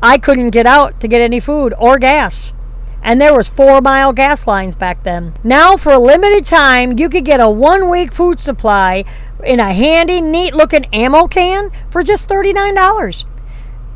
I 0.00 0.18
couldn't 0.18 0.50
get 0.50 0.66
out 0.66 1.00
to 1.00 1.08
get 1.08 1.20
any 1.20 1.40
food 1.40 1.74
or 1.78 1.98
gas. 1.98 2.54
And 3.02 3.20
there 3.20 3.36
was 3.36 3.48
four 3.48 3.80
mile 3.80 4.12
gas 4.12 4.46
lines 4.46 4.76
back 4.76 5.02
then. 5.02 5.34
Now 5.42 5.76
for 5.76 5.92
a 5.92 5.98
limited 5.98 6.44
time 6.44 6.96
you 6.96 7.08
could 7.08 7.24
get 7.24 7.40
a 7.40 7.50
one 7.50 7.90
week 7.90 8.12
food 8.12 8.38
supply 8.38 9.04
in 9.44 9.58
a 9.58 9.72
handy, 9.72 10.20
neat 10.20 10.54
looking 10.54 10.86
ammo 10.92 11.26
can 11.26 11.72
for 11.90 12.04
just 12.04 12.28
$39. 12.28 13.24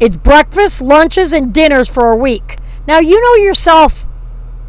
It's 0.00 0.16
breakfast, 0.16 0.82
lunches, 0.82 1.32
and 1.32 1.54
dinners 1.54 1.88
for 1.88 2.10
a 2.10 2.16
week. 2.16 2.58
Now 2.88 2.98
you 2.98 3.20
know 3.20 3.44
yourself 3.44 4.01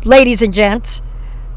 ladies 0.06 0.42
and 0.42 0.54
gents, 0.54 1.02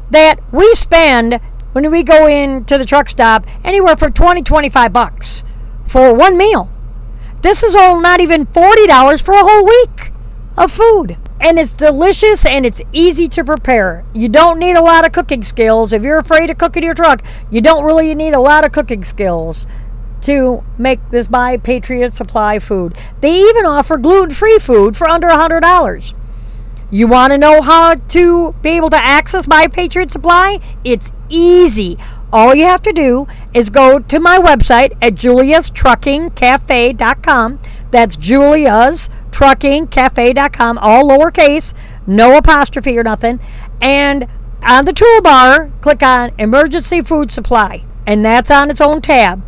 that 0.09 0.39
we 0.51 0.73
spend 0.75 1.39
when 1.73 1.91
we 1.91 2.03
go 2.03 2.27
into 2.27 2.77
the 2.77 2.85
truck 2.85 3.09
stop 3.09 3.45
anywhere 3.63 3.95
from 3.97 4.13
20 4.13 4.41
25 4.41 4.93
bucks 4.93 5.43
for 5.85 6.13
one 6.13 6.37
meal. 6.37 6.71
This 7.41 7.63
is 7.63 7.75
all 7.75 8.01
not 8.01 8.19
even 8.19 8.45
$40 8.45 9.21
for 9.21 9.33
a 9.33 9.43
whole 9.43 9.65
week 9.65 10.11
of 10.57 10.71
food. 10.71 11.17
And 11.39 11.59
it's 11.59 11.73
delicious 11.73 12.45
and 12.45 12.65
it's 12.65 12.81
easy 12.91 13.27
to 13.27 13.43
prepare. 13.43 14.03
You 14.13 14.27
don't 14.27 14.57
need 14.57 14.75
a 14.75 14.81
lot 14.81 15.05
of 15.05 15.11
cooking 15.11 15.43
skills. 15.43 15.93
If 15.93 16.01
you're 16.01 16.17
afraid 16.17 16.49
of 16.49 16.57
cooking 16.57 16.83
your 16.83 16.95
truck, 16.95 17.23
you 17.51 17.61
don't 17.61 17.83
really 17.83 18.15
need 18.15 18.33
a 18.33 18.39
lot 18.39 18.65
of 18.65 18.71
cooking 18.71 19.03
skills 19.03 19.67
to 20.21 20.63
make 20.79 20.99
this 21.11 21.29
My 21.29 21.57
Patriot 21.57 22.13
Supply 22.13 22.57
food. 22.57 22.97
They 23.21 23.33
even 23.33 23.67
offer 23.67 23.97
gluten 23.97 24.33
free 24.33 24.57
food 24.57 24.97
for 24.97 25.07
under 25.07 25.27
$100. 25.27 26.13
You 26.89 27.07
want 27.07 27.33
to 27.33 27.37
know 27.37 27.61
how 27.61 27.95
to 27.95 28.53
be 28.61 28.69
able 28.69 28.89
to 28.91 28.97
access 28.97 29.45
My 29.45 29.67
Patriot 29.67 30.09
Supply? 30.09 30.61
It's 30.85 31.11
easy. 31.27 31.97
All 32.31 32.55
you 32.55 32.63
have 32.63 32.81
to 32.83 32.93
do 32.93 33.27
is 33.53 33.69
go 33.69 33.99
to 33.99 34.19
my 34.21 34.37
website 34.37 34.95
at 35.01 35.15
juliastruckingcafe.com. 35.15 37.59
That's 37.91 38.15
juliastruckingcafe.com, 38.15 40.77
all 40.77 41.09
lowercase, 41.09 41.73
no 42.05 42.37
apostrophe 42.37 42.97
or 42.97 43.03
nothing. 43.03 43.41
And 43.81 44.29
on 44.63 44.85
the 44.85 44.93
toolbar, 44.93 45.81
click 45.81 46.01
on 46.01 46.31
Emergency 46.37 47.01
Food 47.01 47.31
Supply, 47.31 47.83
and 48.05 48.23
that's 48.23 48.49
on 48.49 48.69
its 48.69 48.79
own 48.79 49.01
tab. 49.01 49.43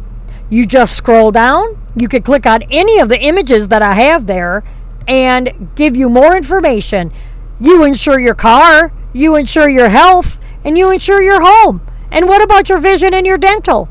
You 0.50 0.66
just 0.66 0.98
scroll 0.98 1.32
down. 1.32 1.82
You 1.96 2.10
can 2.10 2.22
click 2.22 2.46
on 2.46 2.64
any 2.64 3.00
of 3.00 3.08
the 3.08 3.20
images 3.20 3.70
that 3.70 3.82
I 3.82 3.94
have 3.94 4.28
there 4.28 4.62
and 5.10 5.72
give 5.76 5.98
you 5.98 6.08
more 6.08 6.38
information. 6.38 7.12
You 7.60 7.84
insure 7.84 8.20
your 8.20 8.36
car, 8.36 8.94
you 9.12 9.36
insure 9.36 9.68
your 9.68 9.90
health, 9.90 10.40
and 10.64 10.78
you 10.78 10.92
insure 10.92 11.22
your 11.22 11.42
home. 11.42 11.82
And 12.12 12.28
what 12.28 12.44
about 12.44 12.70
your 12.70 12.80
vision 12.80 13.14
and 13.14 13.26
your 13.26 13.40
dental? 13.40 13.88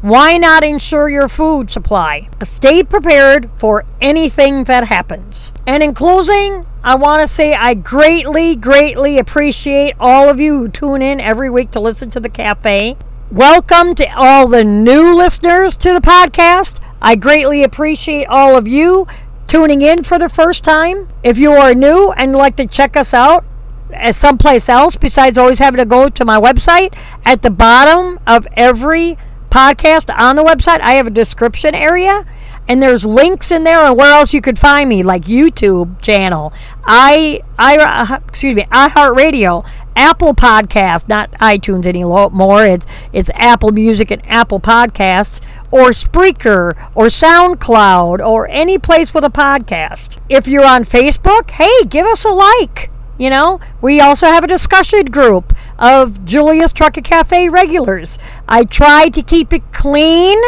Why 0.00 0.38
not 0.38 0.64
insure 0.64 1.10
your 1.10 1.28
food 1.28 1.70
supply? 1.70 2.28
Stay 2.42 2.82
prepared 2.84 3.50
for 3.56 3.84
anything 4.00 4.64
that 4.64 4.84
happens. 4.86 5.52
And 5.66 5.82
in 5.82 5.92
closing, 5.92 6.64
I 6.82 6.94
want 6.94 7.20
to 7.20 7.26
say 7.26 7.52
I 7.52 7.74
greatly, 7.74 8.56
greatly 8.56 9.18
appreciate 9.18 9.94
all 10.00 10.28
of 10.28 10.40
you 10.40 10.56
who 10.56 10.68
tune 10.68 11.02
in 11.02 11.20
every 11.20 11.50
week 11.50 11.72
to 11.72 11.80
listen 11.80 12.10
to 12.10 12.20
the 12.20 12.30
cafe. 12.30 12.96
Welcome 13.30 13.94
to 13.96 14.06
all 14.16 14.48
the 14.48 14.64
new 14.64 15.14
listeners 15.14 15.76
to 15.78 15.92
the 15.92 16.00
podcast. 16.00 16.80
I 17.02 17.16
greatly 17.16 17.62
appreciate 17.62 18.26
all 18.26 18.56
of 18.56 18.66
you 18.66 19.06
tuning 19.50 19.82
in 19.82 20.04
for 20.04 20.16
the 20.16 20.28
first 20.28 20.62
time. 20.62 21.08
If 21.24 21.36
you 21.36 21.50
are 21.50 21.74
new 21.74 22.12
and 22.12 22.32
like 22.32 22.54
to 22.56 22.68
check 22.68 22.96
us 22.96 23.12
out, 23.12 23.44
at 23.92 24.14
someplace 24.14 24.68
else 24.68 24.96
besides 24.96 25.36
always 25.36 25.58
having 25.58 25.78
to 25.78 25.84
go 25.84 26.08
to 26.08 26.24
my 26.24 26.38
website. 26.40 26.96
At 27.24 27.42
the 27.42 27.50
bottom 27.50 28.20
of 28.28 28.46
every 28.52 29.18
podcast 29.50 30.16
on 30.16 30.36
the 30.36 30.44
website, 30.44 30.80
I 30.80 30.92
have 30.92 31.08
a 31.08 31.10
description 31.10 31.74
area. 31.74 32.24
And 32.68 32.80
there's 32.80 33.04
links 33.04 33.50
in 33.50 33.64
there 33.64 33.80
on 33.80 33.96
where 33.96 34.12
else 34.12 34.32
you 34.32 34.40
could 34.40 34.56
find 34.56 34.88
me, 34.88 35.02
like 35.02 35.22
YouTube 35.22 36.00
channel, 36.00 36.52
I, 36.84 37.40
I, 37.58 37.78
uh, 37.78 38.20
excuse 38.28 38.54
me, 38.54 38.62
iHeartRadio, 38.64 39.68
Apple 39.96 40.34
Podcast, 40.34 41.08
not 41.08 41.32
iTunes 41.32 41.84
anymore. 41.84 42.64
It's 42.64 42.86
it's 43.12 43.28
Apple 43.34 43.72
Music 43.72 44.12
and 44.12 44.24
Apple 44.24 44.60
Podcasts, 44.60 45.40
or 45.70 45.90
Spreaker, 45.90 46.90
or 46.94 47.06
SoundCloud, 47.06 48.24
or 48.24 48.48
any 48.48 48.78
place 48.78 49.14
with 49.14 49.24
a 49.24 49.30
podcast. 49.30 50.18
If 50.28 50.48
you're 50.48 50.64
on 50.64 50.84
Facebook, 50.84 51.50
hey, 51.50 51.84
give 51.88 52.06
us 52.06 52.24
a 52.24 52.30
like. 52.30 52.90
You 53.18 53.28
know, 53.28 53.60
we 53.82 54.00
also 54.00 54.26
have 54.26 54.44
a 54.44 54.46
discussion 54.46 55.04
group 55.04 55.52
of 55.78 56.24
Julia's 56.24 56.72
Trucking 56.72 57.04
Cafe 57.04 57.50
regulars. 57.50 58.18
I 58.48 58.64
try 58.64 59.10
to 59.10 59.22
keep 59.22 59.52
it 59.52 59.72
clean 59.72 60.38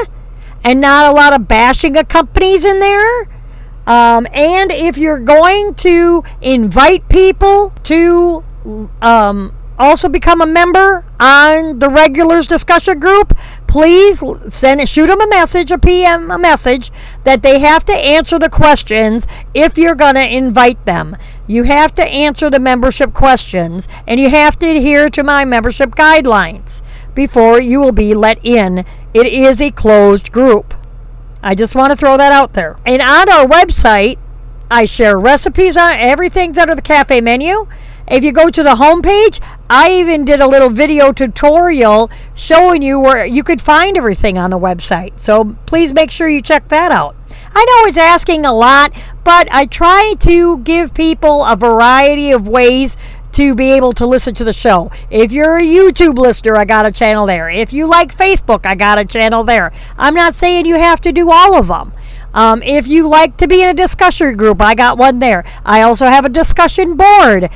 and 0.65 0.81
not 0.81 1.05
a 1.05 1.13
lot 1.13 1.35
of 1.35 1.47
bashing 1.47 1.97
of 1.99 2.09
companies 2.09 2.65
in 2.65 2.81
there. 2.81 3.29
Um, 3.87 4.27
and 4.33 4.71
if 4.71 4.97
you're 4.97 5.19
going 5.19 5.75
to 5.75 6.25
invite 6.41 7.09
people 7.09 7.71
to 7.83 8.45
um, 9.03 9.55
also 9.79 10.09
become 10.09 10.41
a 10.41 10.47
member 10.47 11.05
on 11.19 11.79
the 11.79 11.89
regulars 11.89 12.47
discussion 12.47 13.01
group, 13.01 13.37
please 13.73 14.23
send 14.51 14.87
shoot 14.87 15.07
them 15.07 15.23
a 15.23 15.27
message, 15.27 15.71
a 15.71 15.79
PM 15.79 16.31
a 16.31 16.39
message 16.39 16.91
that 17.25 17.41
they 17.41 17.59
have 17.59 17.83
to 17.83 17.93
answer 17.95 18.39
the 18.39 18.51
questions 18.51 19.27
if 19.55 19.79
you're 19.79 19.95
going 19.95 20.15
to 20.15 20.29
invite 20.29 20.85
them. 20.85 21.17
You 21.47 21.63
have 21.63 21.95
to 21.95 22.05
answer 22.05 22.51
the 22.51 22.61
membership 22.61 23.15
questions 23.15 23.89
and 24.07 24.21
you 24.21 24.29
have 24.29 24.59
to 24.59 24.67
adhere 24.67 25.09
to 25.09 25.25
my 25.25 25.47
membership 25.47 25.93
guidelines 25.93 26.83
before 27.15 27.63
you 27.63 27.81
will 27.81 27.93
be 27.93 28.13
let 28.13 28.45
in. 28.45 28.85
It 29.15 29.27
is 29.27 29.59
a 29.59 29.71
closed 29.71 30.33
group. 30.33 30.75
I 31.43 31.55
just 31.55 31.75
want 31.75 31.93
to 31.93 31.97
throw 31.97 32.19
that 32.19 32.31
out 32.31 32.53
there. 32.53 32.77
And 32.85 33.01
on 33.01 33.31
our 33.31 33.47
website, 33.47 34.19
I 34.71 34.85
share 34.85 35.19
recipes 35.19 35.79
on 35.79 35.93
everything's 35.93 36.59
under 36.59 36.75
the 36.75 36.83
cafe 36.83 37.23
menu. 37.23 37.67
If 38.13 38.23
you 38.23 38.31
go 38.31 38.51
to 38.51 38.63
the 38.63 38.75
homepage, 38.75 39.43
I 39.71 39.91
even 39.93 40.27
did 40.27 40.39
a 40.39 40.47
little 40.47 40.69
video 40.69 41.13
tutorial 41.13 42.11
showing 42.35 42.83
you 42.83 43.01
where 43.01 43.25
you 43.25 43.43
could 43.43 43.59
find 43.59 43.97
everything 43.97 44.37
on 44.37 44.51
the 44.51 44.59
website. 44.59 45.19
So 45.19 45.57
please 45.65 45.95
make 45.95 46.11
sure 46.11 46.29
you 46.29 46.43
check 46.43 46.69
that 46.69 46.93
out. 46.93 47.17
I 47.55 47.65
know 47.65 47.89
it's 47.89 47.97
asking 47.97 48.45
a 48.45 48.53
lot, 48.53 48.93
but 49.25 49.51
I 49.51 49.65
try 49.65 50.13
to 50.21 50.59
give 50.59 50.93
people 50.93 51.43
a 51.47 51.57
variety 51.57 52.33
of 52.33 52.47
ways 52.47 52.99
to 53.33 53.55
be 53.55 53.73
able 53.73 53.95
to 53.95 54.07
listen 54.07 54.35
to 54.35 54.45
the 54.45 54.53
show. 54.53 54.91
If 55.11 55.33
you're 55.33 55.57
a 55.57 55.63
YouTube 55.63 56.19
listener, 56.19 56.57
I 56.57 56.67
got 56.67 56.85
a 56.85 56.93
channel 56.93 57.25
there. 57.25 57.49
If 57.49 57.73
you 57.73 57.87
like 57.87 58.15
Facebook, 58.15 58.67
I 58.67 58.75
got 58.75 58.99
a 58.99 59.07
channel 59.07 59.43
there. 59.43 59.73
I'm 59.97 60.15
not 60.15 60.35
saying 60.35 60.67
you 60.67 60.77
have 60.77 61.01
to 61.01 61.13
do 61.13 61.31
all 61.31 61.57
of 61.57 61.69
them. 61.69 61.95
Um, 62.35 62.63
if 62.63 62.89
you 62.89 63.09
like 63.09 63.37
to 63.39 63.49
be 63.49 63.63
in 63.63 63.69
a 63.69 63.75
discussion 63.75 64.37
group, 64.37 64.61
I 64.61 64.75
got 64.75 64.97
one 64.97 65.19
there. 65.19 65.45
I 65.65 65.83
also 65.83 66.07
have 66.07 66.25
a 66.25 66.31
discussion 66.31 66.97
board 66.97 67.51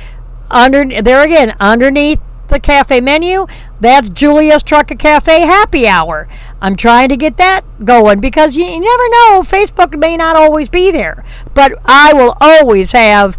under 0.49 1.01
there 1.01 1.23
again, 1.23 1.55
underneath 1.59 2.19
the 2.47 2.59
cafe 2.59 3.01
menu, 3.01 3.45
that's 3.79 4.09
Julia's 4.09 4.63
Trucking 4.63 4.97
Cafe 4.97 5.41
Happy 5.41 5.87
Hour. 5.87 6.27
I'm 6.61 6.75
trying 6.75 7.09
to 7.09 7.17
get 7.17 7.37
that 7.37 7.63
going 7.83 8.19
because 8.19 8.55
you, 8.55 8.65
you 8.65 8.79
never 8.79 9.09
know, 9.09 9.43
Facebook 9.45 9.97
may 9.99 10.17
not 10.17 10.35
always 10.35 10.69
be 10.69 10.91
there, 10.91 11.23
but 11.53 11.73
I 11.85 12.13
will 12.13 12.35
always 12.39 12.93
have 12.93 13.37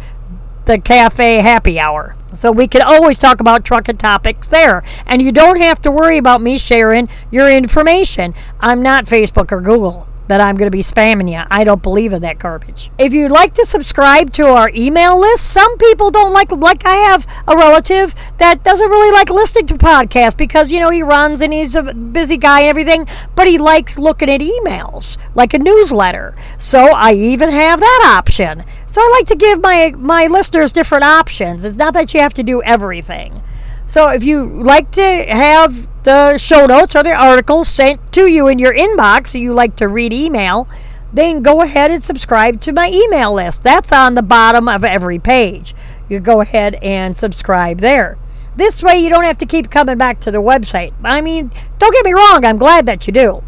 the 0.66 0.78
cafe 0.78 1.40
happy 1.40 1.80
hour. 1.80 2.14
So 2.34 2.52
we 2.52 2.68
can 2.68 2.82
always 2.82 3.18
talk 3.18 3.40
about 3.40 3.64
trucking 3.64 3.96
topics 3.96 4.48
there. 4.48 4.84
And 5.06 5.22
you 5.22 5.32
don't 5.32 5.58
have 5.58 5.80
to 5.82 5.90
worry 5.90 6.18
about 6.18 6.42
me 6.42 6.58
sharing 6.58 7.08
your 7.30 7.50
information. 7.50 8.34
I'm 8.60 8.82
not 8.82 9.06
Facebook 9.06 9.50
or 9.50 9.62
Google 9.62 10.07
that 10.28 10.40
I'm 10.40 10.56
going 10.56 10.66
to 10.66 10.76
be 10.76 10.82
spamming 10.82 11.30
you. 11.30 11.42
I 11.50 11.64
don't 11.64 11.82
believe 11.82 12.12
in 12.12 12.22
that 12.22 12.38
garbage. 12.38 12.90
If 12.98 13.12
you'd 13.12 13.30
like 13.30 13.54
to 13.54 13.66
subscribe 13.66 14.32
to 14.34 14.46
our 14.46 14.70
email 14.74 15.18
list, 15.18 15.44
some 15.44 15.76
people 15.78 16.10
don't 16.10 16.32
like, 16.32 16.52
like 16.52 16.86
I 16.86 16.94
have 16.94 17.26
a 17.46 17.56
relative 17.56 18.14
that 18.38 18.62
doesn't 18.62 18.88
really 18.88 19.12
like 19.12 19.30
listening 19.30 19.66
to 19.66 19.74
podcasts 19.74 20.36
because, 20.36 20.70
you 20.70 20.80
know, 20.80 20.90
he 20.90 21.02
runs 21.02 21.40
and 21.40 21.52
he's 21.52 21.74
a 21.74 21.82
busy 21.82 22.36
guy 22.36 22.60
and 22.60 22.68
everything, 22.68 23.06
but 23.34 23.46
he 23.46 23.58
likes 23.58 23.98
looking 23.98 24.30
at 24.30 24.40
emails 24.40 25.18
like 25.34 25.54
a 25.54 25.58
newsletter. 25.58 26.36
So 26.58 26.88
I 26.94 27.14
even 27.14 27.50
have 27.50 27.80
that 27.80 28.14
option. 28.16 28.64
So 28.86 29.00
I 29.00 29.16
like 29.18 29.26
to 29.28 29.36
give 29.36 29.60
my, 29.60 29.92
my 29.96 30.26
listeners 30.26 30.72
different 30.72 31.04
options. 31.04 31.64
It's 31.64 31.76
not 31.76 31.94
that 31.94 32.14
you 32.14 32.20
have 32.20 32.34
to 32.34 32.42
do 32.42 32.62
everything. 32.62 33.42
So 33.86 34.08
if 34.08 34.22
you 34.22 34.44
like 34.44 34.90
to 34.92 35.02
have 35.02 35.88
the 36.08 36.38
show 36.38 36.64
notes 36.64 36.96
or 36.96 37.02
the 37.02 37.12
articles 37.12 37.68
sent 37.68 38.12
to 38.12 38.26
you 38.26 38.48
in 38.48 38.58
your 38.58 38.72
inbox, 38.72 39.26
so 39.26 39.38
you 39.38 39.52
like 39.52 39.76
to 39.76 39.86
read 39.86 40.10
email, 40.10 40.66
then 41.12 41.42
go 41.42 41.60
ahead 41.60 41.90
and 41.90 42.02
subscribe 42.02 42.62
to 42.62 42.72
my 42.72 42.90
email 42.90 43.34
list. 43.34 43.62
That's 43.62 43.92
on 43.92 44.14
the 44.14 44.22
bottom 44.22 44.70
of 44.70 44.86
every 44.86 45.18
page. 45.18 45.74
You 46.08 46.18
go 46.20 46.40
ahead 46.40 46.76
and 46.76 47.14
subscribe 47.14 47.80
there. 47.80 48.16
This 48.56 48.82
way 48.82 48.98
you 48.98 49.10
don't 49.10 49.24
have 49.24 49.36
to 49.36 49.44
keep 49.44 49.70
coming 49.70 49.98
back 49.98 50.18
to 50.20 50.30
the 50.30 50.40
website. 50.40 50.94
I 51.04 51.20
mean, 51.20 51.52
don't 51.78 51.92
get 51.92 52.06
me 52.06 52.14
wrong, 52.14 52.42
I'm 52.42 52.56
glad 52.56 52.86
that 52.86 53.06
you 53.06 53.12
do. 53.12 53.42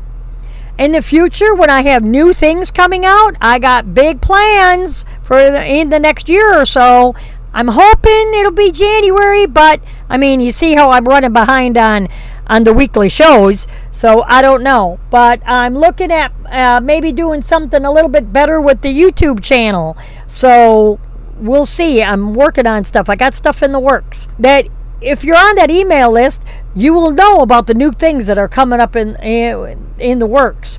In 0.77 0.93
the 0.93 1.01
future, 1.01 1.55
when 1.55 1.71
I 1.71 1.81
have 1.83 2.03
new 2.03 2.35
things 2.35 2.71
coming 2.71 3.07
out, 3.07 3.37
I 3.41 3.59
got 3.59 3.95
big 3.95 4.21
plans 4.21 5.07
for 5.23 5.37
the, 5.37 5.65
in 5.65 5.89
the 5.89 5.99
next 5.99 6.29
year 6.29 6.61
or 6.61 6.67
so. 6.67 7.15
I'm 7.53 7.69
hoping 7.69 8.33
it'll 8.35 8.53
be 8.53 8.71
January, 8.71 9.47
but 9.47 9.83
I 10.09 10.17
mean, 10.17 10.41
you 10.41 10.53
see 10.53 10.75
how 10.75 10.91
I'm 10.91 11.05
running 11.05 11.33
behind 11.33 11.77
on 11.77 12.09
on 12.47 12.65
the 12.65 12.73
weekly 12.73 13.09
shows, 13.09 13.69
so 13.93 14.23
I 14.23 14.43
don't 14.43 14.63
know. 14.63 14.99
But 15.11 15.41
I'm 15.47 15.75
looking 15.75 16.11
at 16.11 16.33
uh, 16.47 16.81
maybe 16.81 17.13
doing 17.13 17.43
something 17.43 17.85
a 17.85 17.93
little 17.93 18.09
bit 18.09 18.33
better 18.33 18.61
with 18.61 18.83
the 18.83 18.89
YouTube 18.89 19.43
channel. 19.43 19.97
So 20.27 21.01
we'll 21.37 21.67
see. 21.67 22.03
I'm 22.03 22.35
working 22.35 22.67
on 22.67 22.85
stuff. 22.85 23.09
I 23.09 23.17
got 23.17 23.35
stuff 23.35 23.63
in 23.63 23.73
the 23.73 23.81
works 23.81 24.29
that 24.39 24.67
if 25.01 25.25
you're 25.25 25.37
on 25.37 25.57
that 25.57 25.71
email 25.71 26.11
list, 26.11 26.45
you 26.75 26.93
will 26.93 27.11
know 27.11 27.41
about 27.41 27.67
the 27.67 27.75
new 27.75 27.93
things 27.93 28.27
that 28.27 28.39
are 28.39 28.49
coming 28.49 28.81
up 28.81 28.95
in 28.95 29.17
in, 29.17 29.95
in 29.99 30.19
the 30.19 30.27
works. 30.27 30.79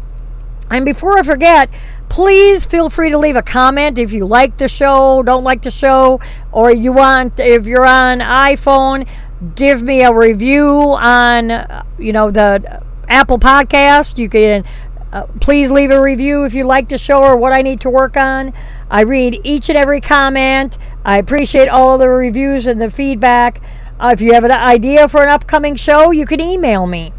And 0.70 0.86
before 0.86 1.18
I 1.18 1.24
forget, 1.24 1.70
please 2.12 2.66
feel 2.66 2.90
free 2.90 3.10
to 3.10 3.18
leave 3.18 3.38
a 3.38 3.42
comment 3.42 3.98
if 3.98 4.12
you 4.12 4.26
like 4.26 4.58
the 4.58 4.68
show, 4.68 5.24
don't 5.24 5.46
like 5.46 5.62
the 5.62 5.72
show, 5.72 6.20
or 6.52 6.70
you 6.70 6.92
want, 6.92 7.40
if 7.40 7.66
you're 7.66 7.86
on 7.86 8.20
iPhone, 8.20 9.08
give 9.56 9.82
me 9.82 10.04
a 10.04 10.14
review 10.14 10.68
on, 10.68 11.50
you 11.98 12.12
know, 12.12 12.30
the 12.30 12.84
Apple 13.08 13.40
Podcast. 13.40 14.18
You 14.18 14.28
can 14.28 14.66
uh, 15.14 15.24
please 15.40 15.72
leave 15.72 15.90
a 15.90 16.02
review 16.02 16.44
if 16.44 16.54
you 16.54 16.66
like 16.66 16.90
the 16.90 16.98
show 16.98 17.24
or 17.24 17.38
what 17.38 17.54
I 17.54 17.62
need 17.62 17.80
to 17.80 17.90
work 17.90 18.18
on. 18.18 18.52
I 18.90 19.04
read 19.04 19.40
each 19.46 19.70
and 19.70 19.78
every 19.78 20.02
comment. 20.02 20.78
I 21.06 21.18
appreciate 21.18 21.70
all 21.70 21.98
the 21.98 22.10
reviews 22.10 22.68
and 22.68 22.82
the 22.82 22.92
feedback. 22.92 23.62
Uh, 24.02 24.10
if 24.12 24.20
you 24.20 24.34
have 24.34 24.44
an 24.44 24.52
idea 24.52 25.08
for 25.08 25.24
an 25.24 25.30
upcoming 25.30 25.76
show, 25.76 26.12
you 26.12 26.26
can 26.26 26.42
email 26.42 26.86
me. 26.88 27.14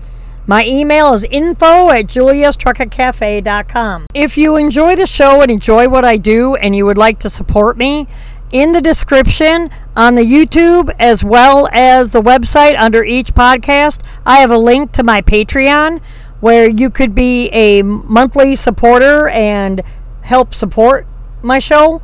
My 0.46 0.66
email 0.66 1.14
is 1.14 1.24
info 1.24 1.90
at 1.90 2.06
juliastruckingcafe.com. 2.06 4.06
If 4.12 4.36
you 4.36 4.56
enjoy 4.56 4.96
the 4.96 5.06
show 5.06 5.40
and 5.40 5.52
enjoy 5.52 5.88
what 5.88 6.04
I 6.04 6.16
do 6.16 6.56
and 6.56 6.74
you 6.74 6.84
would 6.84 6.98
like 6.98 7.18
to 7.20 7.30
support 7.30 7.76
me, 7.76 8.08
in 8.50 8.72
the 8.72 8.82
description 8.82 9.70
on 9.96 10.14
the 10.14 10.22
YouTube 10.22 10.94
as 10.98 11.24
well 11.24 11.68
as 11.72 12.10
the 12.10 12.20
website 12.20 12.78
under 12.78 13.04
each 13.04 13.34
podcast, 13.34 14.02
I 14.26 14.40
have 14.40 14.50
a 14.50 14.58
link 14.58 14.92
to 14.92 15.04
my 15.04 15.22
Patreon 15.22 16.02
where 16.40 16.68
you 16.68 16.90
could 16.90 17.14
be 17.14 17.48
a 17.48 17.82
monthly 17.82 18.56
supporter 18.56 19.28
and 19.28 19.80
help 20.22 20.52
support 20.52 21.06
my 21.40 21.60
show. 21.60 22.02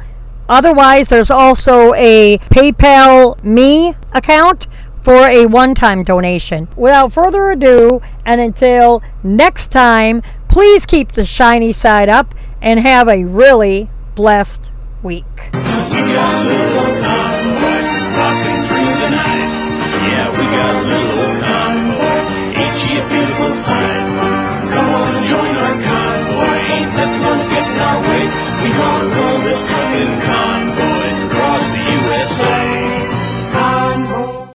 Otherwise, 0.49 1.09
there's 1.09 1.30
also 1.30 1.93
a 1.95 2.39
PayPal 2.51 3.43
Me 3.45 3.95
account 4.12 4.68
for 5.09 5.27
a 5.27 5.47
one 5.47 5.75
time 5.75 6.03
donation. 6.03 6.69
Without 6.77 7.15
further 7.15 7.51
ado, 7.51 8.03
and 8.27 8.43
until 8.43 9.03
next 9.23 9.69
time, 9.69 10.21
please 10.49 10.85
keep 10.85 11.13
the 11.13 11.25
shiny 11.25 11.73
side 11.73 12.11
up 12.11 12.35
and 12.61 12.79
have 12.79 13.09
a 13.09 13.25
really 13.25 13.89
blessed 14.15 14.71
week. 15.03 15.25